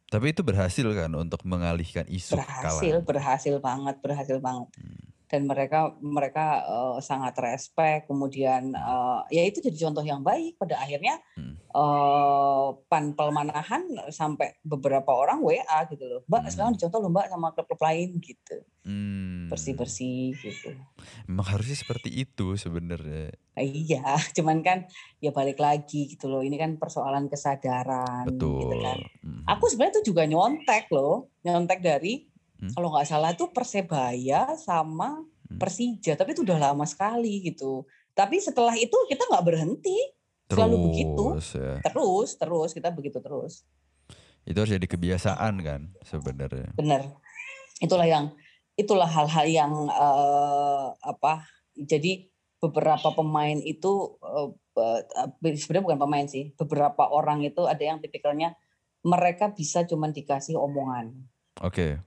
[0.06, 5.15] tapi itu berhasil kan untuk mengalihkan isu berhasil kekalahan berhasil banget berhasil banget Hmm.
[5.26, 10.54] Dan mereka mereka eh, sangat respect kemudian eh, ya itu jadi contoh yang baik.
[10.56, 11.58] Pada akhirnya Hmm.
[11.68, 16.20] eh, pan pelmanahan sampai beberapa orang WA gitu loh.
[16.24, 16.50] Mbak Hmm.
[16.50, 18.56] sekarang dicontoh loh mbak sama klub-klub lain gitu.
[18.86, 19.50] Hmm.
[19.50, 20.74] bersih bersih gitu.
[21.26, 23.30] Memang harusnya seperti itu sebenarnya.
[23.54, 24.02] Iya
[24.36, 24.86] cuman kan
[25.18, 26.42] ya balik lagi gitu loh.
[26.42, 28.62] Ini kan persoalan kesadaran betul.
[28.62, 28.98] gitu kan.
[29.22, 29.42] Mhm.
[29.46, 31.30] aku sebenarnya tuh juga nyontek loh.
[31.42, 32.72] Nyontek dari Hmm.
[32.72, 35.58] kalau nggak salah itu Persebaya sama Hmm.
[35.62, 37.86] Persija, tapi itu udah lama sekali gitu.
[38.16, 39.94] Tapi setelah itu kita nggak berhenti,
[40.50, 41.24] selalu begitu.
[41.38, 41.74] Terus ya.
[41.86, 43.62] terus terus kita begitu terus.
[44.46, 46.70] Itu harus jadi kebiasaan kan sebenarnya.
[46.74, 47.02] Bener.
[47.78, 48.24] Itulah yang
[48.74, 51.46] itulah hal-hal yang eh, apa?
[51.76, 54.50] Jadi beberapa pemain itu eh,
[55.54, 56.54] sebenarnya bukan pemain sih.
[56.58, 58.58] Beberapa orang itu ada yang tipikalnya
[59.06, 61.14] mereka bisa cuman dikasih omongan.
[61.62, 62.02] Oke.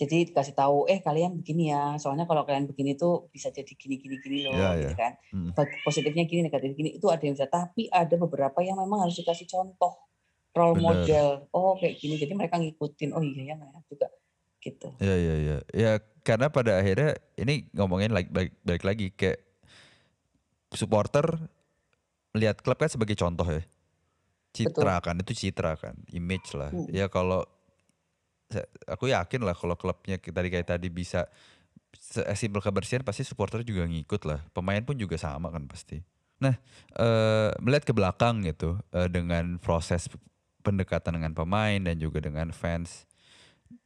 [0.00, 2.00] Jadi dikasih tahu, eh kalian begini ya.
[2.00, 4.96] Soalnya kalau kalian begini tuh bisa jadi gini gini gini loh, Iya, gitu iya.
[4.96, 5.12] kan.
[5.28, 5.52] Mm.
[5.52, 6.90] Bag- Positifnya gini, negatifnya gini.
[6.96, 7.44] Itu ada yang bisa.
[7.44, 9.92] Tapi ada beberapa yang memang harus dikasih contoh,
[10.56, 11.04] role Bener.
[11.04, 11.26] model.
[11.52, 12.16] Oh kayak gini.
[12.16, 13.12] Jadi mereka ngikutin.
[13.12, 14.08] Oh iya ya, enak juga.
[14.64, 14.88] Gitu.
[15.04, 15.56] Ya ya ya.
[15.76, 15.90] Ya
[16.24, 19.44] karena pada akhirnya ini ngomongin lagi balik, balik lagi kayak
[20.72, 21.26] supporter
[22.32, 23.60] melihat klub kan sebagai contoh ya.
[24.50, 26.72] Citra kan itu citra kan, image lah.
[26.74, 26.88] Hmm.
[26.90, 27.46] Ya kalau
[28.86, 31.26] aku yakin lah kalau klubnya tadi kayak tadi bisa
[31.94, 34.40] se- simpel kebersihan pasti supporter juga ngikut lah.
[34.54, 36.02] Pemain pun juga sama kan pasti.
[36.40, 36.56] Nah,
[36.98, 40.08] eh, melihat ke belakang gitu eh, dengan proses
[40.60, 43.08] pendekatan dengan pemain dan juga dengan fans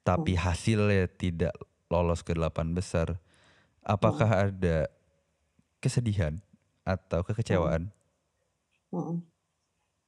[0.04, 1.56] tapi hasilnya tidak
[1.88, 3.16] lolos ke delapan besar,
[3.80, 4.88] apakah ada
[5.80, 6.40] kesedihan
[6.84, 7.88] atau kekecewaan?
[8.92, 9.24] Mm-mm.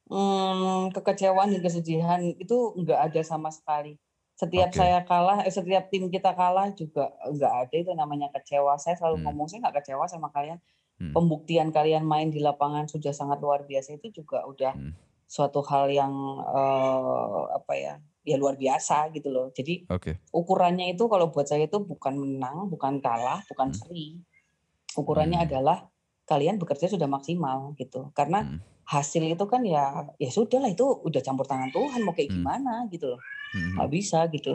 [0.07, 3.99] Hmm, kekecewaan dan kesedihan itu nggak ada sama sekali.
[4.37, 4.77] Setiap Oke.
[4.77, 8.77] saya kalah, eh, setiap tim kita kalah juga nggak ada itu namanya kecewa.
[8.77, 9.25] Saya selalu Hmm.
[9.33, 10.61] ngomong saya nggak kecewa sama kalian.
[11.01, 11.13] Hmm.
[11.13, 14.93] Pembuktian kalian main di lapangan sudah sangat luar biasa itu juga udah Hmm.
[15.25, 16.13] suatu hal yang
[16.53, 19.49] eh, apa ya, ya luar biasa gitu loh.
[19.49, 23.77] Jadi Oke, ukurannya itu kalau buat saya itu bukan menang, bukan kalah, bukan Hmm.
[23.77, 24.21] seri.
[24.93, 25.47] Ukurannya Hmm.
[25.49, 25.77] adalah
[26.27, 28.11] kalian bekerja sudah maksimal gitu.
[28.11, 28.59] Karena Hmm.
[28.87, 32.37] hasil itu kan ya ya sudah lah itu udah campur tangan Tuhan mau kayak Hmm.
[32.43, 33.21] gimana gitu loh.
[33.55, 33.79] Mhm.
[33.79, 34.53] Nggak bisa gitu.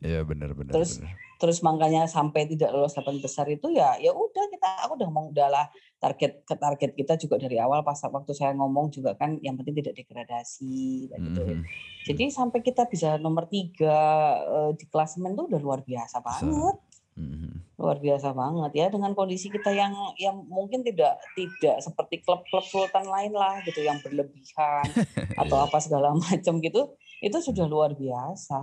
[0.00, 0.72] Iya benar benar.
[0.76, 1.12] Terus benar.
[1.36, 5.36] Terus makanya sampai tidak lolos delapan besar itu ya ya udah kita aku udah ngomong
[5.36, 5.68] udahlah
[6.00, 9.84] target ke target kita juga dari awal pas waktu saya ngomong juga kan yang penting
[9.84, 11.42] tidak degradasi kayak gitu.
[11.44, 11.60] Mhm.
[12.08, 13.96] Jadi sampai kita bisa nomor tiga
[14.40, 16.76] eh, di klasemen itu udah luar biasa banget.
[17.16, 17.64] Mhm.
[17.76, 23.04] luar biasa banget ya dengan kondisi kita yang yang mungkin tidak tidak seperti klub-klub sultan
[23.04, 24.84] lain lah gitu yang berlebihan
[25.40, 25.64] atau Iya.
[25.64, 28.60] apa segala macam gitu itu sudah luar biasa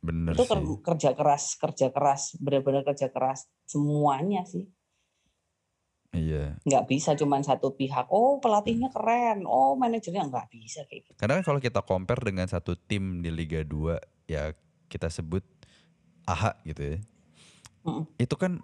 [0.00, 0.50] Bener itu sih.
[0.50, 4.64] ker- kerja keras kerja keras benar-benar kerja keras semuanya sih
[6.10, 6.60] Iya.
[6.60, 11.40] nggak bisa cuman satu pihak oh pelatihnya keren oh manajernya nggak bisa kayak gitu Karena
[11.40, 13.96] kan kalau kita compare dengan satu tim di Liga 2
[14.26, 14.52] ya
[14.88, 15.40] kita sebut
[16.22, 16.98] AHA gitu ya.
[17.82, 18.04] Mm-mm.
[18.16, 18.62] Itu kan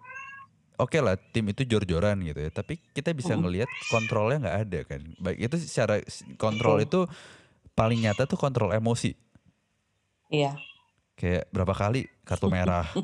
[0.74, 2.50] oke lah tim itu jor-joran gitu ya.
[2.50, 3.44] Tapi kita bisa Mm-mm.
[3.44, 5.00] ngelihat kontrolnya nggak ada kan.
[5.18, 5.98] Baik itu secara
[6.34, 7.04] kontrol itu
[7.72, 9.14] paling nyata tuh kontrol emosi.
[10.28, 10.54] iya
[11.14, 12.86] Kayak berapa kali kartu merah.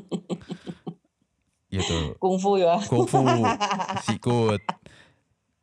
[1.67, 2.15] gitu.
[2.15, 3.19] kungfu ya Kungfu,
[4.07, 4.61] sikut.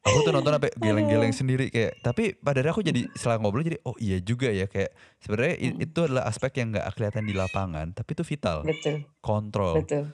[0.03, 2.03] Aku tuh nonton sampai geleng-geleng sendiri kayak.
[2.03, 5.79] Tapi pada akhirnya aku jadi setelah ngobrol jadi oh iya juga ya kayak sebenarnya Mm.
[5.81, 8.67] itu adalah aspek yang nggak kelihatan di lapangan tapi itu vital.
[8.67, 10.11] betul Kontrol betul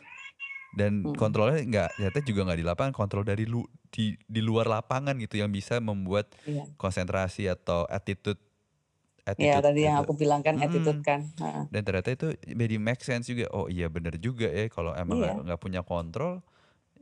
[0.79, 1.19] dan Mm.
[1.19, 5.43] kontrolnya nggak ternyata juga nggak di lapangan kontrol dari lu di di luar lapangan gitu
[5.43, 10.05] yang bisa membuat iya konsentrasi atau attitude ya attitude tadi yang gitu.
[10.07, 11.05] aku bilang kan attitude Mm.
[11.05, 11.65] kan Heeh.
[11.75, 15.35] dan ternyata itu jadi make sense juga oh iya bener juga ya kalau emang Iya.
[15.35, 16.41] nggak nggak punya kontrol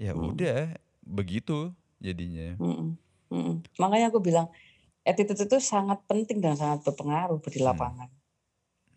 [0.00, 0.24] ya Mm.
[0.32, 0.58] udah
[1.04, 1.70] begitu
[2.00, 2.96] jadinya Mm-mm.
[3.28, 3.56] Mm-mm.
[3.76, 4.48] Makanya aku bilang
[5.02, 7.68] attitude itu sangat penting dan sangat berpengaruh di Hmm.
[7.70, 8.08] lapangan.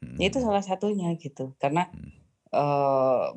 [0.02, 0.18] Mm.
[0.20, 1.54] Itu salah satunya gitu.
[1.58, 2.19] Karena Hmm.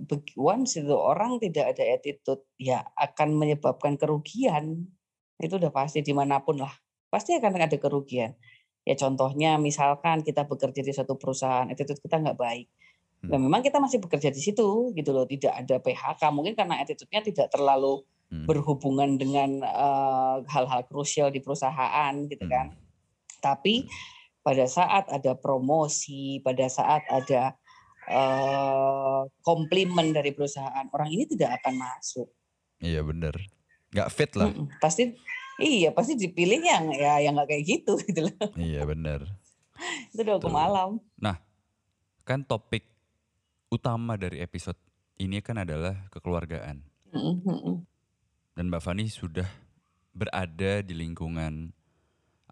[0.09, 4.89] Beg- once itu orang tidak ada attitude ya akan menyebabkan kerugian.
[5.37, 6.73] Itu udah pasti di mana pun lah.
[7.13, 8.33] Pasti akan ada kerugian.
[8.83, 12.67] Ya contohnya misalkan kita bekerja di suatu perusahaan, attitude kita nggak baik.
[13.23, 13.47] Nah, Hmm.
[13.47, 16.23] memang kita masih bekerja di situ gitu loh, tidak ada PHK.
[16.35, 18.03] Mungkin karena attitude-nya tidak terlalu
[18.33, 18.49] Hmm.
[18.49, 22.51] berhubungan dengan eh, hal-hal krusial di perusahaan gitu Hmm.
[22.51, 22.67] kan.
[23.39, 23.87] Tapi
[24.43, 27.55] pada saat ada promosi, pada saat ada
[28.09, 32.28] eh, komplimen dari perusahaan, orang ini tidak akan masuk.
[32.82, 33.34] Iya bener.
[33.94, 34.50] Nggak fit lah.
[34.50, 34.66] Mm-mm.
[34.82, 35.14] Pasti
[35.62, 38.48] iya pasti dipilih yang ya yang nggak kayak gitu gitu loh.
[38.59, 39.28] iya bener.
[40.11, 40.90] Itu udah hukum alam.
[42.22, 42.86] Kan topik
[43.72, 44.78] utama dari episode
[45.18, 46.82] ini kan adalah kekeluargaan.
[47.12, 47.82] Mm-mm.
[48.53, 49.48] Dan Mbak Fani sudah
[50.12, 51.72] berada di lingkungan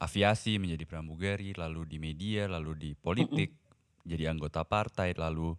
[0.01, 3.60] aviasi menjadi pramugari, lalu di media, lalu di politik,
[4.05, 5.57] jadi anggota partai, lalu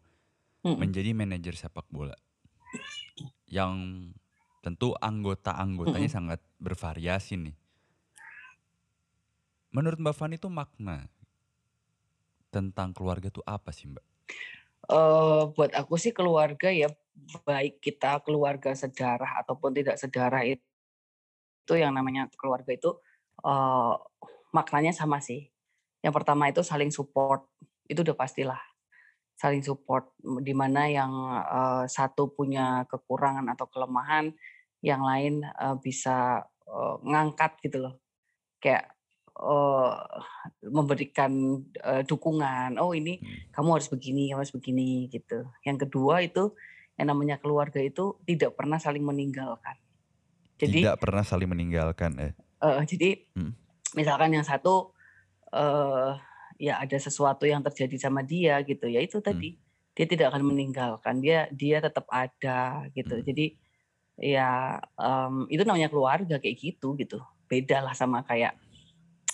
[0.66, 0.78] Mm-mm.
[0.78, 2.16] menjadi manajer sepak bola.
[3.50, 3.76] Yang
[4.62, 6.18] tentu anggota-anggotanya Mm-mm.
[6.18, 7.56] sangat bervariasi nih.
[9.72, 11.08] Menurut Mbak Fani itu makna
[12.52, 14.12] tentang keluarga itu apa sih Mbak?
[14.90, 16.90] uh, buat aku sih keluarga ya
[17.46, 20.64] baik kita keluarga sedarah ataupun tidak sedarah itu,
[21.68, 22.98] itu yang namanya keluarga itu
[23.46, 23.96] uh,
[24.56, 25.48] maknanya sama sih.
[26.02, 27.46] Yang pertama itu saling support,
[27.92, 28.62] itu udah pastilah
[29.36, 31.12] saling support di mana yang
[31.44, 34.32] uh, satu punya kekurangan atau kelemahan,
[34.86, 37.98] yang lain uh, bisa uh, ngangkat gitu loh.
[38.62, 38.94] Kayak
[39.42, 39.98] uh,
[40.62, 42.78] memberikan uh, dukungan.
[42.78, 43.50] Oh ini hmm.
[43.50, 45.50] kamu harus begini, kamu harus begini gitu.
[45.66, 46.54] Yang kedua itu
[47.02, 49.74] yang namanya keluarga itu tidak pernah saling meninggalkan.
[50.62, 52.34] Jadi tidak pernah saling meninggalkan eh.
[52.62, 53.58] Uh, jadi hmm.
[53.98, 54.94] misalkan yang satu
[55.50, 56.14] uh,
[56.62, 59.98] ya ada sesuatu yang terjadi sama dia gitu ya itu tadi hmm.
[59.98, 63.26] dia tidak akan meninggalkan dia dia tetap ada gitu hmm.
[63.26, 63.46] jadi
[64.22, 67.18] ya um, itu namanya keluarga kayak gitu gitu
[67.50, 68.54] beda lah sama kayak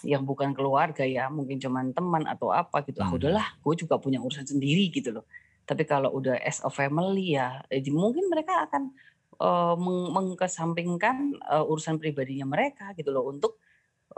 [0.08, 3.14] yang bukan keluarga ya mungkin cuman teman atau apa gitu ah, hmm.
[3.14, 5.28] ah udahlah gue juga punya urusan sendiri gitu loh
[5.68, 8.96] tapi kalau udah as a family ya eh, mungkin mereka akan
[9.44, 13.60] uh, meng mengkesampingkan uh, urusan pribadinya mereka gitu loh untuk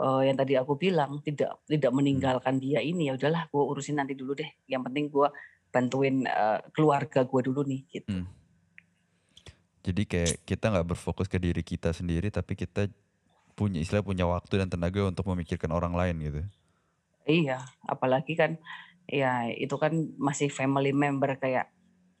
[0.00, 1.98] uh, yang tadi aku bilang tidak tidak hmm.
[2.00, 5.28] meninggalkan dia ini ya udahlah gue urusin nanti dulu deh yang penting gue
[5.70, 8.26] bantuin uh, keluarga gue dulu nih gitu hmm.
[9.84, 12.88] jadi kayak kita nggak berfokus ke diri kita sendiri tapi kita
[13.54, 16.40] punya istilah punya waktu dan tenaga untuk memikirkan orang lain gitu
[17.28, 18.56] iya apalagi kan
[19.04, 21.68] ya itu kan masih family member kayak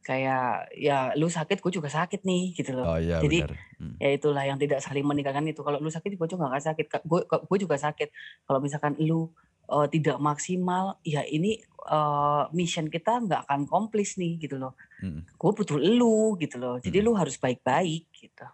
[0.00, 2.96] kayak ya lu sakit gue juga sakit nih gitu loh.
[2.96, 3.56] Oh iya Jadi benar.
[3.76, 3.96] Hmm.
[4.00, 5.60] ya itulah yang tidak saling meninggalkan itu.
[5.60, 6.86] Kalau lu sakit gue juga gak sakit.
[7.04, 8.08] Gue gue juga sakit.
[8.48, 9.28] Kalau misalkan lu
[9.70, 14.74] uh, tidak maksimal, ya ini uh, mission kita nggak akan komplis nih gitu loh.
[15.04, 15.22] Hmm.
[15.38, 16.76] Gue butuh lu gitu loh.
[16.82, 17.06] Jadi hmm.
[17.06, 18.46] lu harus baik-baik gitu.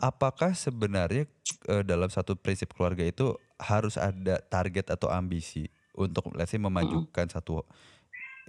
[0.00, 1.28] Apakah sebenarnya
[1.68, 7.26] uh, dalam satu prinsip keluarga itu harus ada target atau ambisi untuk let's say memajukan
[7.28, 7.34] hmm.
[7.36, 7.64] satu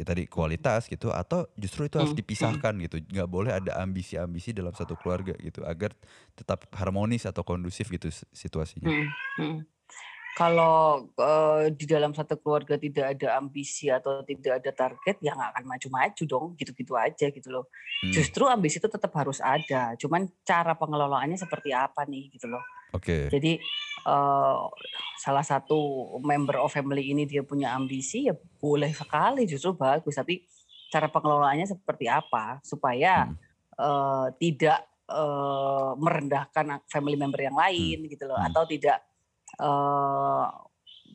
[0.01, 2.25] ya tadi kualitas gitu atau justru itu harus hmm, hmm.
[2.25, 5.93] dipisahkan gitu nggak boleh ada ambisi-ambisi dalam satu keluarga gitu agar
[6.33, 8.89] tetap harmonis atau kondusif gitu situasinya.
[8.89, 9.57] Hmm, hmm.
[10.31, 15.59] Kalau uh, di dalam satu keluarga tidak ada ambisi atau tidak ada target, ya nggak
[15.59, 17.67] akan maju-maju dong, gitu-gitu aja gitu loh.
[17.99, 18.15] Hmm.
[18.15, 22.63] Justru ambisi itu tetap harus ada, cuman cara pengelolaannya seperti apa nih gitu loh.
[22.91, 23.27] Oke.
[23.27, 23.33] Okay.
[23.33, 23.53] Jadi
[24.05, 24.67] uh,
[25.21, 25.77] salah satu
[26.21, 30.45] member of family ini dia punya ambisi ya boleh sekali justru bagus tapi
[30.91, 33.37] cara pengelolaannya seperti apa supaya hmm.
[33.79, 38.09] uh, tidak uh, merendahkan family member yang lain hmm.
[38.11, 38.49] gitu loh hmm.
[38.51, 38.97] atau tidak
[39.61, 40.51] uh,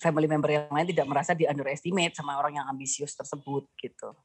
[0.01, 4.17] family member yang lain tidak merasa di underestimate sama orang yang ambisius tersebut gitu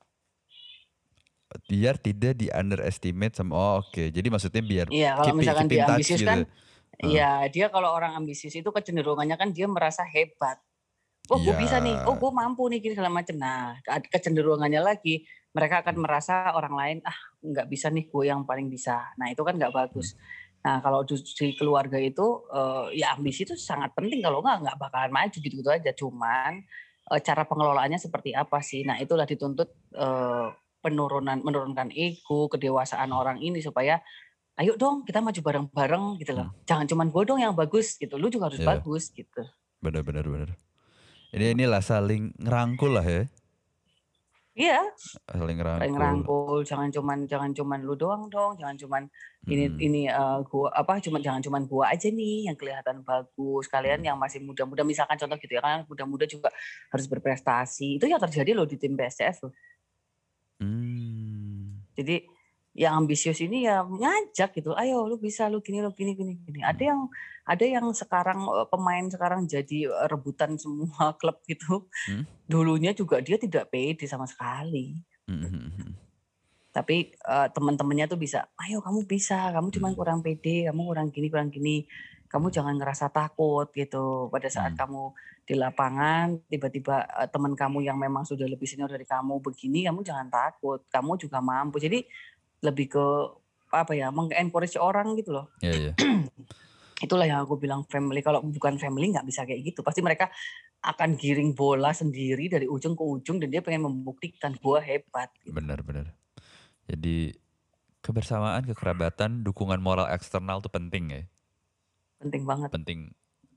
[1.67, 4.07] biar tidak di underestimate sama oh, oke okay.
[4.07, 6.70] jadi maksudnya biar iya kalau misalkan dia ambisius kan gitu.
[7.01, 10.61] Iya, dia kalau orang ambisius itu kecenderungannya kan dia merasa hebat.
[11.31, 11.95] Oh, gue bisa nih.
[12.05, 13.37] Oh, gue mampu nih gini segala macam.
[13.39, 13.77] Nah,
[14.11, 19.11] kecenderungannya lagi mereka akan merasa orang lain ah nggak bisa nih gue yang paling bisa.
[19.15, 20.15] Nah, itu kan nggak bagus.
[20.61, 25.11] Nah, kalau di keluarga itu uh, ya ambisi itu sangat penting kalau nggak nggak bakalan
[25.11, 25.91] maju gitu-gitu aja.
[25.95, 26.61] Cuman
[27.09, 28.83] uh, cara pengelolaannya seperti apa sih?
[28.85, 34.01] Nah, itulah dituntut uh, penurunan menurunkan ego, kedewasaan orang ini supaya
[34.61, 36.53] ayo dong kita maju bareng-bareng gitu loh.
[36.53, 36.63] Hmm.
[36.69, 38.69] Jangan cuman gue dong yang bagus gitu, lu juga harus yeah.
[38.77, 39.41] bagus gitu.
[39.81, 40.49] Benar benar benar.
[41.33, 43.23] Ini inilah saling ngerangkul lah ya.
[44.51, 44.83] Iya.
[45.31, 45.81] Saling ngerangkul.
[45.81, 49.01] Saling ngerangkul, jangan cuman jangan cuman lu doang dong, jangan cuman
[49.47, 49.79] ini hmm.
[49.79, 53.65] ini uh, gua apa cuman jangan cuman gua aja nih yang kelihatan bagus.
[53.71, 54.07] Kalian hmm.
[54.11, 56.51] yang masih muda-muda misalkan contoh gitu ya kan muda-muda juga
[56.91, 57.97] harus berprestasi.
[57.97, 59.53] Itu yang terjadi loh di tim PSCS loh.
[60.59, 61.81] Hmm.
[61.95, 62.27] Jadi
[62.71, 66.59] yang ambisius ini ya ngajak gitu ayo lu bisa lu gini lu gini gini gini.
[66.63, 67.11] Ada yang
[67.43, 71.87] ada yang sekarang eh, pemain sekarang jadi eh, rebutan semua klub gitu.
[72.07, 72.23] Hmm?
[72.47, 74.95] dulunya juga dia tidak pede sama sekali.
[75.27, 75.47] Hmm.
[75.47, 75.91] hmm, hmm, hmm.
[76.71, 81.27] tapi uh, teman-temannya tuh bisa ayo kamu bisa kamu cuma kurang pede kamu kurang gini
[81.27, 81.83] kurang gini.
[82.31, 84.31] Kamu jangan ngerasa takut gitu.
[84.31, 84.79] Pada saat hmm.
[84.79, 85.03] kamu
[85.43, 89.99] di lapangan tiba-tiba uh, teman kamu yang memang sudah lebih senior dari kamu begini kamu
[90.07, 90.87] jangan takut.
[90.87, 91.83] Kamu juga mampu.
[91.83, 92.07] Jadi
[92.61, 93.05] lebih ke
[93.71, 95.45] apa ya mengencourage orang gitu loh.
[95.63, 95.95] Iya, yeah,
[97.05, 98.21] Itulah yang aku bilang family.
[98.21, 99.81] Kalau bukan family nggak bisa kayak gitu.
[99.81, 100.29] Pasti mereka
[100.85, 105.33] akan giring bola sendiri dari ujung ke ujung dan dia pengen membuktikan gua hebat.
[105.41, 105.55] Gitu.
[105.55, 106.13] Benar benar.
[106.85, 107.33] Jadi
[108.05, 111.21] kebersamaan, kekerabatan, dukungan moral eksternal tuh penting ya.
[112.21, 112.69] Penting banget.
[112.69, 112.99] Penting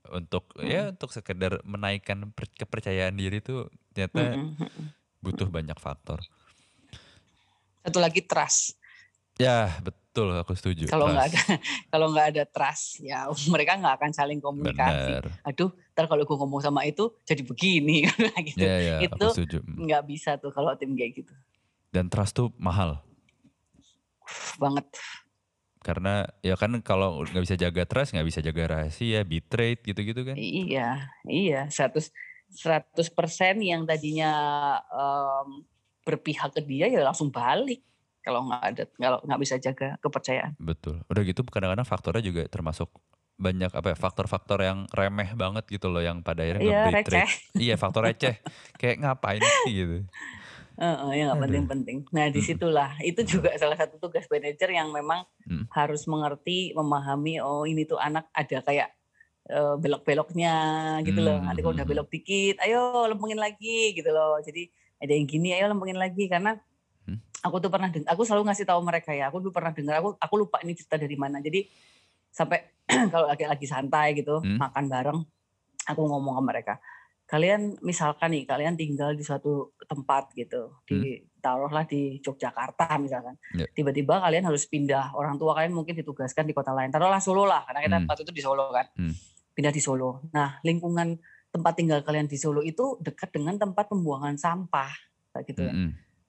[0.09, 0.69] untuk hmm.
[0.69, 5.21] ya untuk sekedar menaikkan kepercayaan diri tuh ternyata hmm.
[5.21, 6.21] butuh banyak faktor.
[7.85, 8.84] Satu lagi trust
[9.35, 9.75] Ya,
[10.15, 10.87] Betul, aku setuju.
[10.87, 11.41] Kalau nggak ada
[11.91, 15.11] kalau nggak ada trust, ya mereka nggak akan saling komunikasi.
[15.11, 15.43] Benar.
[15.43, 18.07] Aduh, ntar kalau gue ngomong sama itu jadi begini
[18.47, 18.63] gitu.
[18.63, 19.57] Iya, aku Itu setuju.
[19.67, 19.91] Mm.
[19.91, 21.35] nggak bisa tuh kalau tim kayak gitu.
[21.91, 23.03] Dan trust tuh mahal.
[24.55, 24.87] Banget.
[25.83, 30.39] Karena ya kan kalau nggak bisa jaga trust, nggak bisa jaga rahasia, betrayed gitu-gitu kan.
[30.39, 32.15] Iya, iya, 100
[32.55, 33.03] 100%
[33.59, 34.31] yang tadinya
[34.79, 35.67] em,
[36.07, 37.83] berpihak ke dia ya langsung balik
[38.25, 40.57] kalau nggak ada kalau nggak bisa jaga kepercayaan.
[40.57, 41.05] Betul.
[41.05, 42.89] Udah gitu kadang-kadang faktornya juga termasuk
[43.35, 47.27] banyak apa ya faktor-faktor yang remeh banget gitu loh yang pada akhirnya Iya, receh.
[47.53, 48.35] Iya faktor receh.
[48.79, 49.97] Kayak ngapain sih gitu.
[50.75, 51.43] Heeh, yang nggak Aduh.
[51.47, 51.97] penting-penting.
[52.11, 55.69] Nah di situlah itu juga salah satu tugas manajer yang memang Mm.
[55.77, 57.37] harus mengerti, memahami.
[57.39, 58.89] Oh ini tuh anak ada kayak
[59.45, 60.55] eh, belok-beloknya
[61.05, 61.37] gitu loh.
[61.37, 64.41] Hmm, Nanti kalau udah hmm, belok dikit, ayo lempengin lagi gitu loh.
[64.41, 64.67] Jadi
[64.97, 66.74] ada yang gini, ayo lempengin lagi karena Hmm.
[67.45, 68.09] Aku tuh pernah dengar.
[68.17, 69.29] Aku selalu ngasih tahu mereka ya.
[69.29, 70.01] Aku dulu pernah dengar.
[70.01, 71.37] Aku aku lupa ini cerita dari mana.
[71.37, 71.61] Jadi
[72.33, 72.73] sampai
[73.13, 74.57] kalau lagi lagi santai gitu Hmm.
[74.57, 75.19] makan bareng,
[75.85, 76.75] aku ngomong ke mereka
[77.25, 83.65] kalian misalkan nih kalian tinggal di suatu tempat gitu di taruhlah di Yogyakarta misalkan Ya.
[83.73, 87.65] tiba-tiba kalian harus pindah orang tua kalian mungkin ditugaskan di kota lain taruhlah Solo lah
[87.65, 88.05] karena kita Hmm.
[88.05, 89.13] waktu itu di Solo kan Hmm.
[89.57, 91.17] pindah di Solo nah lingkungan
[91.49, 94.93] tempat tinggal kalian di Solo itu dekat dengan tempat pembuangan sampah
[95.33, 95.73] kayak gitu ya.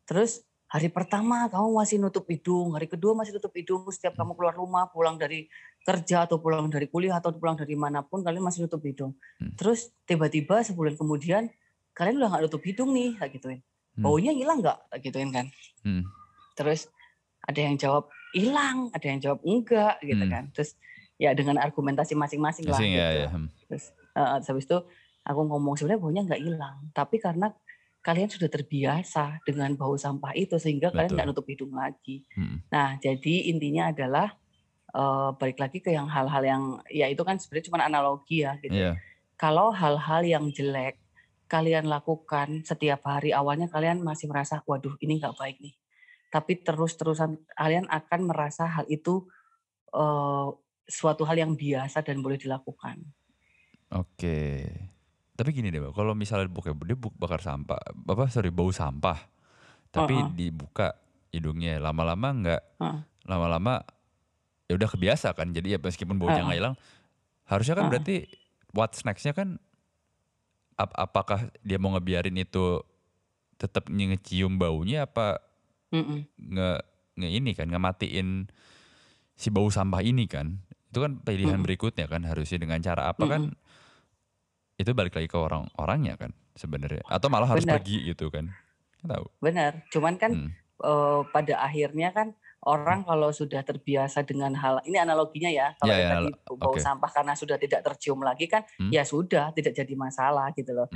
[0.09, 3.89] Terus hari pertama kamu masih nutup hidung, hari kedua masih tutup hidung.
[3.89, 5.49] Setiap kamu keluar rumah, pulang dari
[5.89, 9.17] kerja atau pulang dari kuliah atau pulang dari mana pun, kalian masih nutup hidung.
[9.41, 9.57] Hmm.
[9.57, 11.49] Terus tiba-tiba sebulan kemudian
[11.97, 13.65] kalian udah nggak nutup hidung nih, tak gituin.
[13.97, 14.05] Hmm.
[14.05, 15.47] Baunya hilang nggak, tak gituin kan.
[15.81, 16.05] Hmm.
[16.53, 16.93] Terus
[17.41, 20.33] ada yang jawab hilang, ada yang jawab enggak, gitu Hmm.
[20.37, 20.45] kan.
[20.53, 20.77] Terus
[21.17, 22.77] ya dengan argumentasi masing-masing lah.
[22.85, 23.01] Ya, gitu.
[23.25, 23.29] ya.
[23.73, 24.79] Terus, terus habis itu
[25.25, 27.49] aku ngomong sebenarnya baunya nggak hilang, tapi karena
[28.07, 31.17] kalian sudah terbiasa dengan bau sampah itu sehingga kalian Betul.
[31.19, 32.23] nggak nutup hidung lagi.
[32.39, 32.63] Mm-mm.
[32.71, 34.31] Nah, jadi intinya adalah
[34.95, 38.79] eh, balik lagi ke yang hal-hal yang ya itu kan sebenarnya cuma analogi ya gitu.
[38.79, 38.95] Iya.
[39.35, 41.03] Kalau hal-hal yang jelek
[41.51, 45.75] kalian lakukan setiap hari awalnya kalian masih merasa waduh ini nggak baik nih.
[46.31, 49.27] Tapi terus-terusan kalian akan merasa hal itu
[49.91, 50.49] eh,
[50.87, 53.03] suatu hal yang biasa dan boleh dilakukan.
[53.91, 54.63] Oke.
[55.37, 59.21] Tapi gini deh, kalau misalnya buka dia bu- bakar sampah, apa sorry bau sampah,
[59.93, 60.33] tapi Heeh.
[60.33, 60.97] dibuka
[61.29, 62.99] hidungnya, lama-lama nggak, Heeh.
[63.29, 63.85] lama-lama
[64.65, 66.75] ya udah kebiasa kan, jadi ya meskipun baunya nggak hilang,
[67.45, 67.93] harusnya kan Heeh.
[67.93, 68.17] berarti
[68.73, 69.61] what's nextnya kan,
[70.81, 72.81] ap- apakah dia mau ngebiarin itu
[73.57, 75.41] tetap ngecium baunya apa
[76.37, 76.71] nge,
[77.17, 78.49] nge ini kan, ngematiin
[79.37, 81.67] si bau sampah ini kan, itu kan pilihan Mm-mm.
[81.69, 83.43] berikutnya kan harusnya dengan cara apa kan,
[84.77, 87.81] itu balik lagi ke orang-orangnya kan sebenarnya atau malah harus Benar.
[87.81, 88.53] pergi gitu kan
[89.03, 89.73] tahu Benar.
[89.89, 90.51] Cuman kan Hmm.
[90.85, 96.19] eh, pada akhirnya kan orang kalau sudah terbiasa dengan hal ini analoginya ya kalau ya,
[96.19, 96.83] tadi bau oke.
[96.83, 98.91] sampah karena sudah tidak tercium lagi kan Hmm.
[98.91, 100.89] ya sudah tidak jadi masalah gitu loh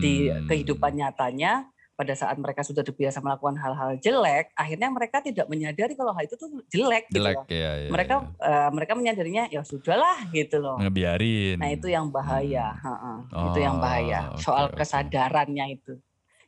[0.00, 0.48] di Hmm.
[0.48, 1.68] kehidupan nyatanya
[1.98, 6.38] pada saat mereka sudah terbiasa melakukan hal-hal jelek akhirnya mereka tidak menyadari kalau hal itu
[6.38, 8.46] tuh jelek, gitu jelek loh ya, ya mereka ya.
[8.46, 13.26] eh, mereka menyadarinya ya sudahlah gitu loh ngebiarin nah itu yang bahaya Hmm.
[13.26, 13.46] heeh.
[13.50, 14.78] itu yang bahaya Oh, soal oke.
[14.78, 15.98] kesadarannya itu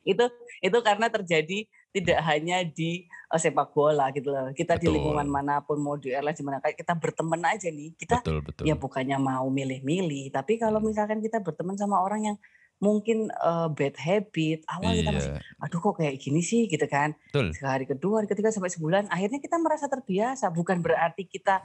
[0.06, 0.24] itu
[0.62, 5.02] itu karena terjadi tidak hanya di eh, sepak bola gitu loh kita di Betul.
[5.02, 8.38] lingkungan mana pun mau di airline di mana kayak kita berteman aja nih kita betul
[8.38, 10.94] betul ya bukannya mau milih-milih tapi kalau Hmm.
[10.94, 12.36] misalkan kita berteman sama orang yang
[12.80, 15.40] mungkin eh, bad habit awal kita masih iya.
[15.68, 16.66] Aduh kok kayak gini sih?
[16.66, 17.14] Gitu kan.
[17.30, 17.52] Betul.
[17.60, 20.48] Hari kedua hari ketiga sampai sebulan akhirnya kita merasa terbiasa.
[20.48, 21.60] Bukan berarti kita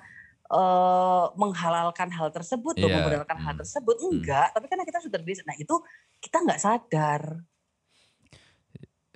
[0.51, 3.95] eh, menghalalkan hal tersebut atau Iya, membenarkan hal hmm, tersebut.
[3.97, 4.11] Hmm.
[4.20, 5.76] enggak tapi karena kita sudah terbiasa nah itu
[6.20, 7.22] kita nggak sadar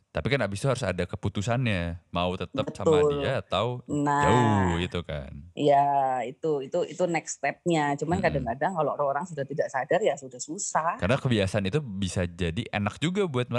[0.10, 4.26] tapi kan abis itu harus ada keputusannya mau tetap sama dia atau nah.
[4.26, 5.30] jauh gitu kan?
[5.54, 5.86] Ya
[6.24, 7.94] itu itu itu next stepnya.
[7.94, 8.26] Cuman Mm-mm.
[8.26, 10.98] kadang-kadang kalau orang sudah tidak sadar ya sudah susah.
[10.98, 13.54] Karena kebiasaan itu bisa jadi enak juga buat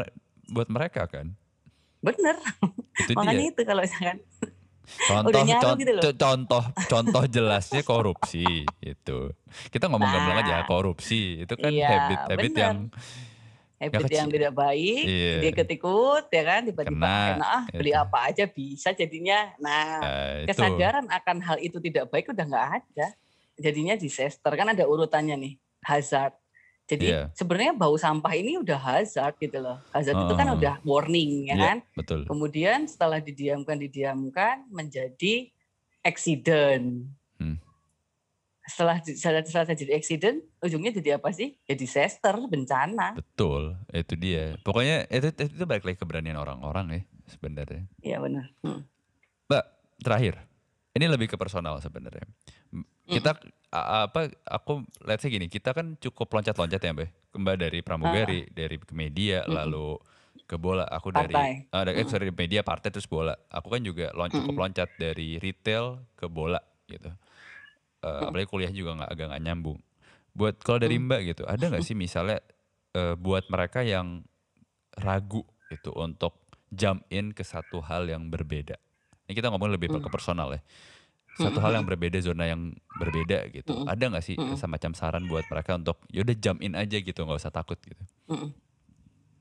[0.50, 1.38] buat mereka kan?
[2.02, 2.34] Bener.
[2.98, 3.52] Itu makanya dia.
[3.54, 4.18] itu kalau misalkan
[5.06, 6.02] contoh con- gitu loh.
[6.02, 8.42] co- contoh contoh jelasnya korupsi
[8.82, 9.18] itu
[9.70, 10.66] kita ngomong gamblang aja Nah.
[10.66, 11.46] korupsi.
[11.46, 12.58] Itu kan Iya, habit habit bener.
[12.58, 12.76] yang
[13.80, 14.18] habit kecil.
[14.20, 15.34] yang tidak baik Iya.
[15.40, 18.02] dia ikut ya kan tiba-tiba Kena, ah beli gitu.
[18.04, 19.84] apa aja bisa jadinya nah
[20.44, 23.06] itu kesadaran akan hal itu tidak baik udah nggak ada
[23.56, 26.36] jadinya disaster kan ada urutannya nih hazard
[26.84, 27.22] jadi Iya.
[27.32, 31.64] sebenarnya bau sampah ini udah hazard gitu loh hazard itu kan udah warning ya Iya,
[31.64, 35.48] kan betul kemudian setelah didiamkan didiamkan menjadi
[36.00, 37.04] accident.
[38.70, 44.54] Setelah setelah, setelah jadi accident ujungnya jadi apa sih ya disaster bencana betul itu dia
[44.62, 48.86] pokoknya itu itu balik lagi keberanian orang-orang ya sebenarnya Iya benar Hmm.
[49.44, 49.64] mbak
[49.98, 50.46] terakhir
[50.90, 52.26] ini lebih ke personal sebenarnya.
[53.06, 53.38] Kita
[53.70, 57.10] a- apa aku let's say gini, kita kan cukup loncat-loncat ya, Mbak.
[57.30, 59.54] Mbak dari pramugari, dari ke media, Mm-mm.
[59.54, 60.02] lalu
[60.46, 60.82] ke bola.
[60.90, 61.70] Aku dari Partai.
[61.70, 62.10] ah, dari- eh, Mm-mm.
[62.10, 63.38] sorry, media, partai terus bola.
[63.54, 66.58] Aku kan juga lon- cukup loncat dari retail ke bola
[66.90, 67.10] gitu.
[68.00, 68.32] Mm.
[68.32, 69.78] apalagi kuliah juga nggak agak nggak nyambung.
[70.32, 71.04] Buat kalau dari Mm.
[71.06, 72.40] Mbak gitu, ada nggak sih misalnya
[72.96, 74.26] eh, buat mereka yang
[74.98, 76.34] ragu gitu untuk
[76.74, 78.74] jump in ke satu hal yang berbeda.
[79.28, 80.02] Ini kita ngomong lebih Mm.
[80.02, 80.62] ke personal ya.
[81.38, 83.86] Satu hal yang berbeda, zona yang berbeda gitu.
[83.86, 87.54] Ada nggak sih semacam saran buat mereka untuk yaudah jump in aja gitu, nggak usah
[87.54, 88.02] takut gitu.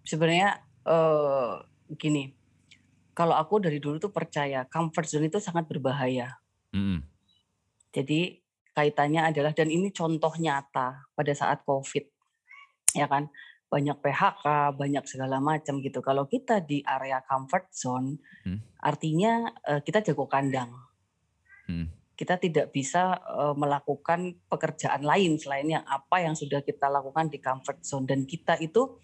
[0.06, 1.54] Sebenarnya eh
[1.98, 2.32] gini,
[3.18, 6.40] kalau aku dari dulu tuh percaya comfort zone itu sangat berbahaya.
[6.72, 7.04] Mm-mm.
[7.92, 8.39] Jadi
[8.80, 12.06] kaitannya adalah dan ini contoh nyata pada saat COVID,
[12.96, 13.28] ya kan
[13.68, 16.00] banyak PHK, banyak segala macam gitu.
[16.00, 18.18] Kalau kita di area comfort zone,
[18.48, 18.64] Hmm.
[18.80, 20.72] artinya eh, kita jago kandang.
[21.68, 21.92] Hmm.
[22.16, 27.38] Kita tidak bisa eh, melakukan pekerjaan lain selain yang apa yang sudah kita lakukan di
[27.44, 28.96] comfort zone dan kita itu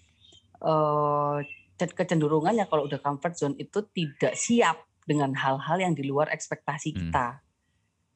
[1.75, 6.89] ke- kecenderungannya kalau udah comfort zone itu tidak siap dengan hal-hal yang di luar ekspektasi
[6.89, 6.97] Hmm.
[7.05, 7.27] kita.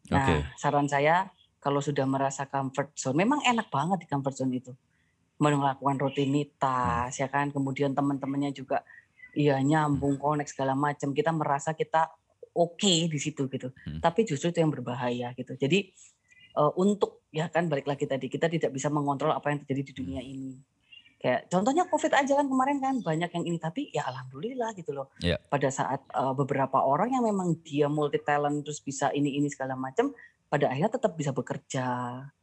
[0.10, 0.36] Nah, Oke.
[0.58, 1.30] saran saya
[1.60, 4.72] kalau sudah merasa comfort zone, memang enak banget di comfort zone itu.
[5.40, 7.52] Melakukan rutinitas, ya kan.
[7.52, 8.84] Kemudian teman-temannya juga
[9.36, 11.12] iya nyambung, connect segala macam.
[11.12, 12.12] Kita merasa kita
[12.56, 13.72] oke di situ gitu.
[13.72, 14.00] Hmm.
[14.00, 15.56] Tapi justru itu yang berbahaya gitu.
[15.60, 15.92] Jadi
[16.56, 19.94] eh, untuk ya kan balik lagi tadi kita tidak bisa mengontrol apa yang terjadi di
[19.96, 20.56] dunia ini.
[21.20, 25.12] Kayak contohnya COVID aja kan kemarin kan banyak yang ini tapi ya alhamdulillah gitu loh.
[25.20, 25.40] Iya.
[25.40, 29.76] Pada saat eh, beberapa orang yang memang dia multi talent terus bisa ini ini segala
[29.76, 30.16] macam
[30.50, 31.88] pada akhirnya tetap bisa bekerja,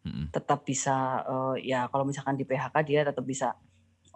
[0.06, 0.30] Mm-mm.
[0.30, 3.58] tetap bisa eh, ya kalau misalkan di PHK dia tetap bisa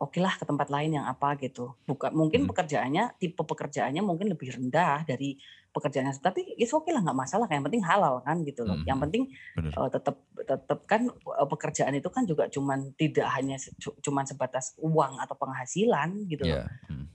[0.00, 1.76] oke lah ke tempat lain yang apa gitu.
[1.84, 2.50] Bukan mungkin Hmm.
[2.54, 5.36] pekerjaannya tipe pekerjaannya mungkin lebih rendah dari
[5.70, 8.80] pekerjaannya tapi itu oke lah nggak masalah yang penting halal kan gitu loh.
[8.80, 8.86] Hmm.
[8.88, 9.22] Yang penting
[9.58, 9.72] Bener.
[9.76, 13.60] eh, tetap tetap kan eh, pekerjaan itu kan juga cuman tidak hanya
[14.00, 16.64] cuman sebatas uang atau penghasilan gitu loh.
[16.64, 16.64] Iya.
[16.88, 17.06] Mm.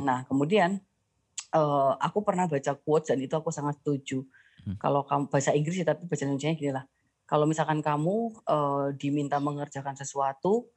[0.08, 0.82] Nah, kemudian
[1.54, 4.26] eh, aku pernah baca quotes dan itu aku sangat setuju.
[4.66, 4.76] Hmm.
[4.76, 6.84] Kalau kamu bahasa Inggris sih tapi bahasa Indonesia gini lah.
[7.24, 10.68] Kalau misalkan kamu eh, diminta mengerjakan sesuatu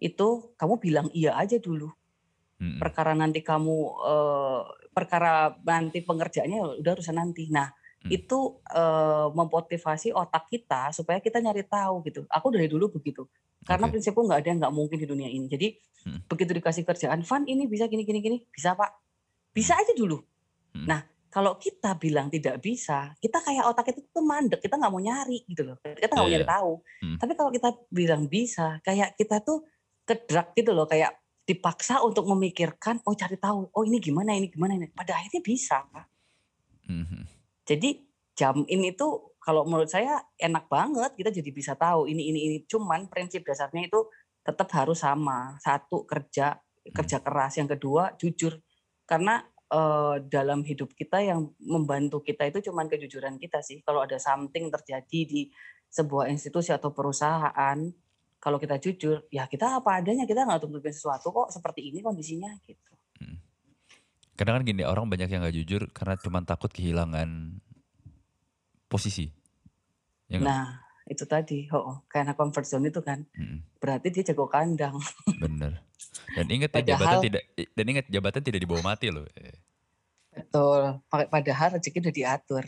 [0.00, 1.92] itu kamu bilang iya aja dulu.
[2.60, 2.76] Mm-mm.
[2.76, 4.60] Perkara nanti kamu eh,
[4.92, 7.48] perkara nanti pengerjaannya udah urusan nanti.
[7.48, 7.70] Nah,
[8.00, 8.16] Hmm.
[8.16, 12.24] itu eh, memotivasi otak kita supaya kita nyari tahu gitu.
[12.32, 13.28] Aku dari dulu begitu.
[13.60, 14.00] Karena Oke.
[14.00, 15.44] prinsipku nggak ada yang nggak mungkin di dunia ini.
[15.52, 15.76] Jadi
[16.08, 16.24] Hmm.
[16.24, 18.88] begitu dikasih kerjaan, Van ini bisa gini gini gini, bisa pak,
[19.52, 20.16] bisa aja dulu.
[20.72, 20.88] Hmm.
[20.88, 24.98] Nah kalau kita bilang tidak bisa, kita kayak otak itu tuh mandek, kita nggak mau
[24.98, 26.72] nyari gitu loh, kita nggak mau Iya, nyari tahu.
[27.06, 27.16] Hmm.
[27.22, 29.62] Tapi kalau kita bilang bisa, kayak kita tuh
[30.02, 31.14] kedrak gitu loh, kayak
[31.46, 34.90] dipaksa untuk memikirkan, oh cari tahu, oh ini gimana, ini gimana, ini.
[34.90, 35.86] Pada akhirnya bisa.
[36.90, 37.22] Mhm.
[37.62, 38.02] Jadi
[38.34, 42.56] jam ini tuh kalau menurut saya enak banget kita jadi bisa tahu ini ini ini
[42.64, 44.08] cuman prinsip dasarnya itu
[44.40, 46.56] tetap harus sama satu kerja
[46.88, 48.56] kerja keras yang kedua jujur
[49.04, 53.80] karena eh, dalam hidup kita yang membantu kita itu cuman kejujuran kita sih.
[53.86, 55.50] Kalau ada something terjadi di
[55.90, 57.78] sebuah institusi atau perusahaan
[58.40, 62.48] kalau kita jujur ya kita apa adanya kita nggak tutupin sesuatu kok seperti ini kondisinya
[62.64, 62.94] gitu.
[64.40, 67.60] Kadang kan gini orang banyak yang nggak jujur karena cuma takut kehilangan
[68.88, 69.28] posisi.
[70.32, 73.66] Ya nah itu tadi oh karena comfort zone itu kan Mm-mm.
[73.82, 74.94] berarti dia jago kandang
[75.42, 75.82] Bener.
[76.30, 77.42] Dan ingat ya jabatan tidak
[77.74, 79.26] dan ingat jabatan tidak dibawa mati loh.
[80.30, 81.02] Betul.
[81.10, 82.64] Pa- Padahal rezeki udah diatur.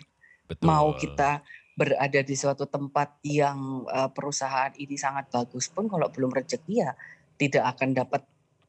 [0.51, 0.67] Betul.
[0.67, 1.41] Mau kita
[1.73, 6.93] berada di suatu tempat yang eh, perusahaan ini sangat bagus pun kalau belum rezeki ya
[7.39, 8.23] tidak akan dapat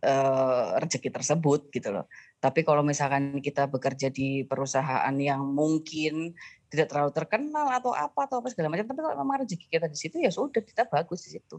[0.06, 2.06] eh, rezeki tersebut gitu loh.
[2.44, 6.36] Tapi kalau misalkan kita bekerja di perusahaan yang mungkin
[6.68, 9.96] tidak terlalu terkenal atau apa atau apa segala macam, tapi kalau memang rezeki kita di
[9.96, 11.56] situ ya sudah kita bagus di situ.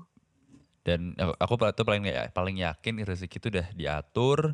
[0.85, 2.05] Dan aku- aku tuh paling
[2.37, 4.53] paling yakin rezeki itu udah diatur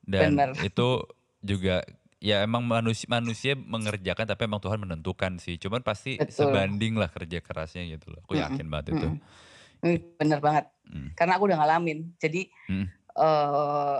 [0.00, 0.50] dan Bener.
[0.64, 1.04] itu
[1.44, 1.84] juga
[2.24, 5.60] ya emang manusia manusia mengerjakan tapi emang Tuhan menentukan sih.
[5.60, 6.48] Cuman pasti Betul.
[6.48, 8.24] sebanding lah kerja kerasnya gitu loh.
[8.24, 9.08] Aku Mm-mm, yakin banget itu.
[9.12, 9.20] Mm-mm.
[9.84, 10.64] Hmm, Bener banget.
[10.88, 11.12] Mm.
[11.12, 12.16] Karena aku udah ngalamin.
[12.16, 12.88] Jadi Mm.
[13.20, 13.98] eh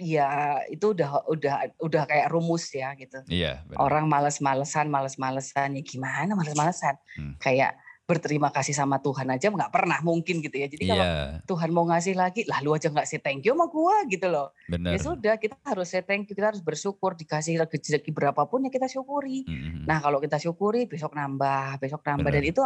[0.00, 3.20] ya itu udah udah udah kayak rumus ya gitu.
[3.28, 3.78] Iya, benar.
[3.80, 6.96] Orang males-malesan, males-malesan ya gimana males-malesan?
[7.18, 7.34] Hmm.
[7.36, 10.66] Kayak berterima kasih sama Tuhan aja nggak pernah mungkin gitu ya.
[10.68, 13.70] Jadi kalau Iya, Tuhan mau ngasih lagi, lah lu aja nggak say thank you sama
[13.70, 14.50] gua gitu loh.
[14.68, 14.92] benar.
[14.92, 18.90] Ya sudah, kita harus say thank you, kita harus bersyukur dikasih rezeki berapapun ya kita
[18.90, 19.46] syukuri.
[19.46, 19.88] Mm-mm.
[19.88, 22.52] Nah kalau kita syukuri besok nambah, besok nambah dan Benar.
[22.52, 22.62] itu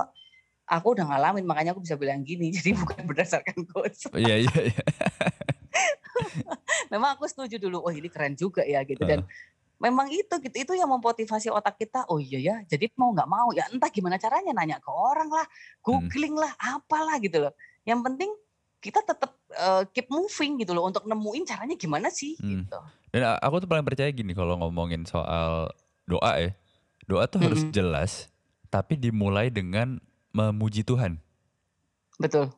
[0.66, 2.50] aku udah ngalamin makanya aku bisa bilang gini.
[2.56, 4.10] Jadi bukan berdasarkan quotes.
[4.16, 4.84] Iya, iya, iya.
[6.92, 7.82] Memang aku setuju dulu.
[7.84, 9.02] Oh ini keren juga ya gitu.
[9.04, 9.24] Dan
[9.76, 10.56] memang itu gitu.
[10.56, 12.08] Itu yang memotivasi otak kita.
[12.08, 15.46] Oh iya ya jadi mau nggak mau ya entah gimana caranya nanya ke orang lah
[15.84, 17.52] googling lah apalah gitu loh.
[17.84, 18.30] Yang penting
[18.80, 22.48] kita tetap uh, keep moving gitu loh untuk nemuin caranya gimana sih hmm.
[22.64, 22.78] gitu.
[23.10, 25.72] Dan aku tuh paling percaya gini kalau ngomongin soal
[26.06, 26.54] doa ya
[27.06, 27.74] doa tuh harus mm -hmm.
[27.74, 28.12] jelas
[28.70, 30.02] tapi dimulai dengan
[30.34, 31.22] memuji Tuhan.
[32.20, 32.52] Betul.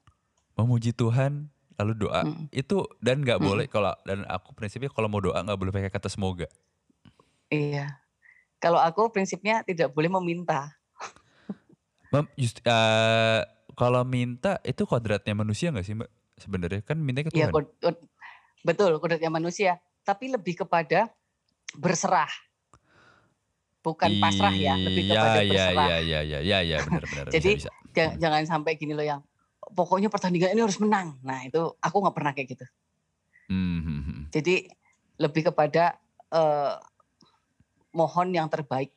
[0.58, 2.50] Memuji Tuhan lalu doa mm.
[2.50, 3.46] itu dan nggak mm.
[3.46, 6.50] boleh kalau dan aku prinsipnya kalau mau doa nggak boleh pakai kata semoga
[7.48, 7.96] Iya.
[8.58, 10.72] Kalau aku prinsipnya tidak boleh meminta.
[12.12, 13.44] Mem, just, uh,
[13.78, 16.10] kalau minta itu kodratnya manusia nggak sih mbak?
[16.38, 17.50] Sebenarnya kan minta ke iya, Tuhan.
[17.50, 17.96] Iya, kod,
[18.62, 19.78] betul kodratnya manusia.
[20.02, 21.10] Tapi lebih kepada
[21.74, 22.30] berserah.
[23.78, 25.86] Bukan pasrah ya, lebih iya, kepada iya, berserah.
[25.86, 27.24] Iya, iya, iya, iya, iya, benar-benar.
[27.36, 28.18] Jadi bisa, bisa.
[28.18, 29.20] jangan sampai gini loh yang
[29.72, 31.16] pokoknya pertandingan ini harus menang.
[31.24, 32.66] Nah itu aku nggak pernah kayak gitu.
[33.48, 34.18] Mm -hmm.
[34.32, 34.68] Jadi
[35.18, 35.98] lebih kepada
[36.32, 36.78] uh,
[37.96, 38.94] mohon yang terbaik.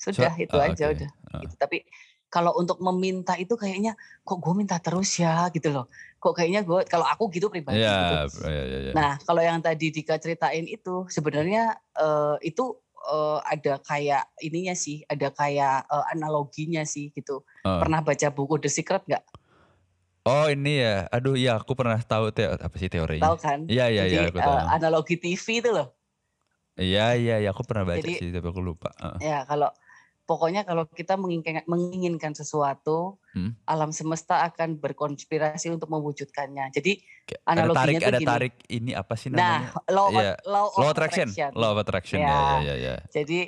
[0.00, 0.94] Sudah so, itu oh, aja okay.
[0.96, 1.10] udah.
[1.32, 1.40] Uh.
[1.44, 1.54] Gitu.
[1.56, 1.78] Tapi
[2.30, 5.90] kalau untuk meminta itu kayaknya kok gue minta terus ya gitu loh.
[6.22, 8.46] Kok kayaknya gue kalau aku gitu pribadi yeah, gitu.
[8.46, 8.94] Yeah, yeah, yeah.
[8.94, 12.78] Nah, kalau yang tadi Dika ceritain itu sebenarnya uh, itu
[13.10, 17.42] uh, ada kayak ininya sih, ada kayak uh, analoginya sih gitu.
[17.66, 17.82] Uh.
[17.82, 19.24] Pernah baca buku The Secret nggak?
[20.28, 23.24] Oh ini ya, aduh iya aku pernah tahu te apa sih teorinya?
[23.32, 23.58] Tahu kan?
[23.64, 24.52] Iya iya iya aku tahu.
[24.52, 25.96] Uh, analogi TV itu loh.
[26.76, 28.92] Iya iya iya aku pernah baca Jadi, sih tapi aku lupa.
[29.00, 29.16] Uh.
[29.16, 29.72] Ya kalau
[30.28, 33.64] pokoknya kalau kita menginginkan, menginginkan sesuatu, hmm?
[33.64, 36.68] alam semesta akan berkonspirasi untuk mewujudkannya.
[36.76, 37.00] Jadi
[37.48, 38.28] analoginya ada tarik, ada gini.
[38.28, 39.56] tarik ini apa sih nah, namanya?
[39.56, 40.36] Nah, law, yeah.
[40.44, 41.28] law, of law attraction.
[41.32, 41.50] attraction.
[41.56, 42.18] Law of attraction.
[42.20, 42.94] Ya, ya, ya, ya.
[43.08, 43.38] Jadi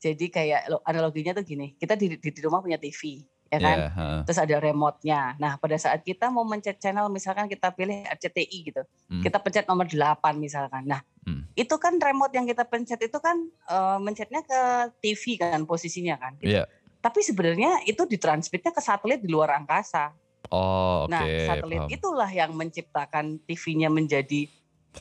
[0.00, 3.20] jadi kayak analoginya tuh gini, kita di, di, di rumah punya TV
[3.50, 3.78] ya kan?
[3.82, 4.20] Yeah, uh.
[4.24, 5.34] Terus ada remote-nya.
[5.42, 8.82] Nah, pada saat kita mau mencet channel misalkan kita pilih RCTI gitu.
[9.10, 9.22] Hmm.
[9.26, 10.86] Kita pencet nomor 8 misalkan.
[10.86, 11.50] Nah, hmm.
[11.58, 13.36] itu kan remote yang kita pencet itu kan
[13.66, 14.60] uh, mencetnya ke
[15.02, 16.38] TV kan posisinya kan.
[16.38, 16.62] Gitu.
[16.62, 16.70] Yeah.
[17.02, 20.14] Tapi sebenarnya itu ditransmitnya ke satelit di luar angkasa.
[20.50, 21.12] Oh, oke.
[21.12, 21.46] Okay.
[21.46, 21.96] Nah, satelit Paham.
[21.96, 24.46] itulah yang menciptakan TV-nya menjadi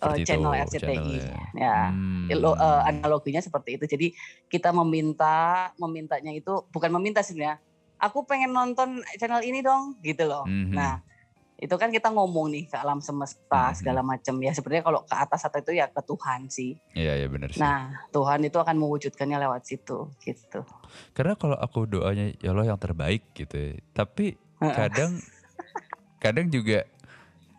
[0.02, 0.86] uh, channel itu, RCTI.
[0.86, 1.80] Channel ya, ya.
[1.92, 2.30] Hmm.
[2.30, 3.86] uh, analoginya seperti itu.
[3.90, 4.08] Jadi
[4.48, 7.58] kita meminta, memintanya itu bukan meminta sebenarnya,
[8.00, 10.48] aku pengen nonton channel ini dong gitu loh.
[10.48, 10.74] Mm-hmm.
[10.74, 11.04] Nah
[11.60, 13.78] itu kan kita ngomong nih ke alam semesta mm-hmm.
[13.84, 16.80] segala macam ya sebenarnya kalau ke atas atau itu ya ke Tuhan sih.
[16.96, 17.60] Iya iya benar sih.
[17.60, 20.64] Nah Tuhan itu akan mewujudkannya lewat situ gitu.
[21.12, 23.76] Karena kalau aku doanya ya Allah yang terbaik gitu, ya.
[23.92, 25.20] tapi kadang
[26.24, 26.88] kadang juga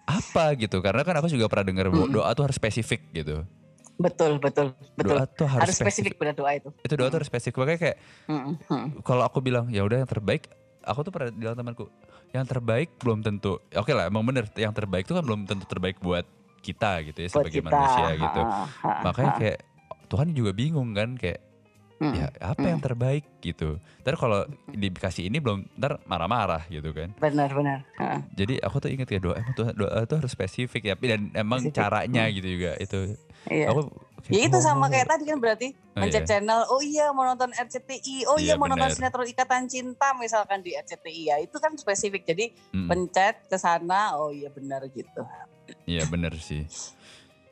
[0.08, 2.16] apa gitu karena kan aku juga pernah dengar mm-hmm.
[2.16, 3.44] doa tuh harus spesifik gitu.
[4.00, 5.16] Betul, betul, betul.
[5.20, 6.72] Doa tuh harus, harus spesifik, pada doa itu.
[6.80, 7.60] Itu doa tuh harus spesifik.
[7.60, 7.96] Makanya kayak
[8.32, 8.52] hmm.
[8.64, 8.86] hmm.
[9.04, 10.48] kalau aku bilang ya udah yang terbaik,
[10.80, 11.84] aku tuh pernah bilang temanku,
[12.32, 13.60] yang terbaik belum tentu.
[13.76, 16.24] Oke okay lah, emang bener yang terbaik itu kan belum tentu terbaik buat
[16.64, 17.68] kita gitu ya buat sebagai kita.
[17.68, 18.40] manusia gitu.
[18.40, 19.58] Ha, ha, Makanya kayak
[20.08, 21.40] Tuhan juga bingung kan kayak
[22.00, 22.14] hmm.
[22.16, 22.70] ya apa hmm.
[22.72, 23.76] yang terbaik gitu.
[24.00, 24.40] Ntar kalau
[24.72, 27.12] dikasih ini belum ntar marah-marah gitu kan.
[27.20, 27.78] Benar benar.
[28.32, 31.60] Jadi aku tuh inget ya doa emang doa, doa tuh harus spesifik ya dan emang
[31.68, 31.76] spesifik.
[31.76, 32.34] caranya hmm.
[32.40, 32.98] gitu juga itu
[33.48, 33.72] Iya.
[33.72, 33.88] Aku
[34.30, 36.28] Ya itu sama kayak tadi kan berarti oh, mencet iya.
[36.28, 38.78] channel, oh iya mau nonton RCTI, oh iya, iya mau bener.
[38.78, 42.22] nonton sinetron Ikatan Cinta misalkan di RCTI ya itu kan spesifik.
[42.28, 42.86] Jadi hmm.
[42.86, 45.24] pencet ke sana, oh iya benar gitu.
[45.88, 46.62] Iya benar sih.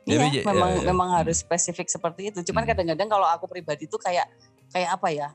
[0.07, 0.85] Iya, Jadi, memang ya, ya.
[0.87, 2.39] memang harus spesifik seperti itu.
[2.47, 2.69] Cuman hmm.
[2.71, 4.29] kadang-kadang kalau aku pribadi tuh kayak
[4.71, 5.29] kayak apa ya?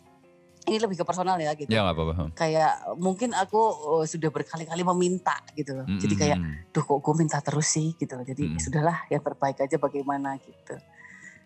[0.65, 1.69] Ini lebih ke personal ya gitu.
[1.69, 2.33] Ya gak apa-apa.
[2.33, 5.85] Kayak mungkin aku oh, sudah berkali-kali meminta gitu loh.
[5.85, 6.03] Mm -hmm.
[6.03, 6.39] Jadi kayak,
[6.73, 8.25] duh kok gue minta terus sih gitu loh.
[8.25, 8.59] Jadi mm.
[8.61, 10.77] sudahlah yang terbaik aja bagaimana gitu.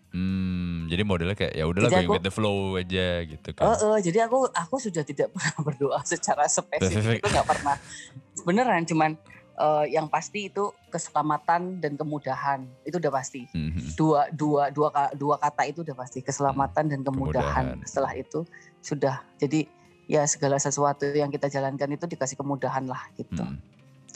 [0.08, 3.64] Hmm, jadi modelnya kayak ya udahlah going with the flow aja gitu kan.
[3.68, 7.76] Uh, uh, jadi aku aku sudah tidak pernah berdoa secara spesifik itu nggak pernah.
[8.40, 9.20] Beneran cuman
[9.58, 13.44] uh, yang pasti itu keselamatan dan kemudahan itu udah pasti.
[13.50, 13.98] Mm-hmm.
[13.98, 17.74] Dua dua dua dua kata itu udah pasti keselamatan dan kemudahan.
[17.74, 17.86] kemudahan.
[17.86, 18.46] Setelah itu
[18.80, 19.66] sudah jadi
[20.08, 23.42] ya segala sesuatu yang kita jalankan itu dikasih kemudahan lah gitu.
[23.42, 23.60] Hmm.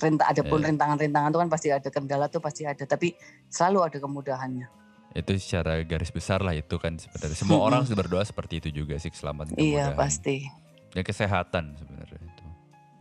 [0.01, 0.69] Rintang ada pun yeah.
[0.73, 3.13] rintangan-rintangan itu kan pasti ada kendala tuh pasti ada tapi
[3.53, 4.67] selalu ada kemudahannya.
[5.13, 7.67] Itu secara garis besar lah itu kan sebenarnya semua hmm.
[7.69, 10.49] orang berdoa seperti itu juga sih keselamatan Iya pasti.
[10.93, 12.45] Dan kesehatan sebenarnya itu.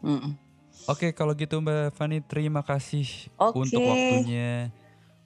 [0.04, 0.51] Hmm.
[0.90, 3.06] Oke kalau gitu Mbak Fani terima kasih
[3.38, 3.60] okay.
[3.60, 4.74] untuk waktunya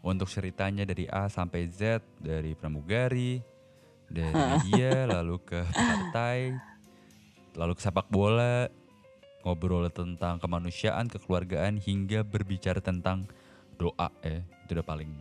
[0.05, 3.39] untuk ceritanya dari A sampai Z dari pramugari
[4.11, 6.53] dari media lalu ke partai
[7.55, 8.67] lalu ke sepak bola
[9.45, 13.29] ngobrol tentang kemanusiaan kekeluargaan hingga berbicara tentang
[13.77, 14.41] doa ya.
[14.65, 15.11] Itu udah paling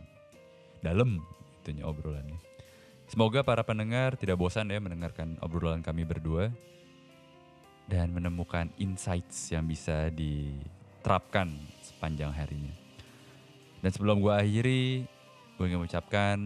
[0.81, 1.21] dalam
[1.61, 2.41] itunya obrolannya.
[3.05, 6.49] Semoga para pendengar tidak bosan ya mendengarkan obrolan kami berdua
[7.85, 11.53] dan menemukan insights yang bisa diterapkan
[11.85, 12.73] sepanjang harinya
[13.85, 15.05] dan sebelum gue akhiri
[15.55, 16.37] gue ingin mengucapkan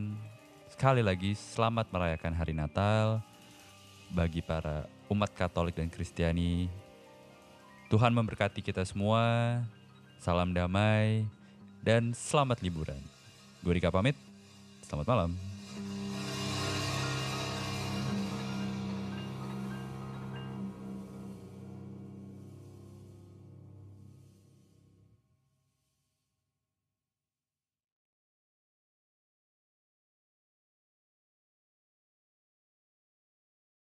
[0.69, 3.23] sekali lagi selamat merayakan hari Natal
[4.09, 6.69] bagi para umat Katolik dan Kristiani.
[7.89, 9.59] Tuhan memberkati kita semua.
[10.21, 11.25] Salam damai
[11.81, 12.99] dan selamat liburan.
[13.63, 14.15] Gue Rika pamit.
[14.85, 15.48] Selamat malam.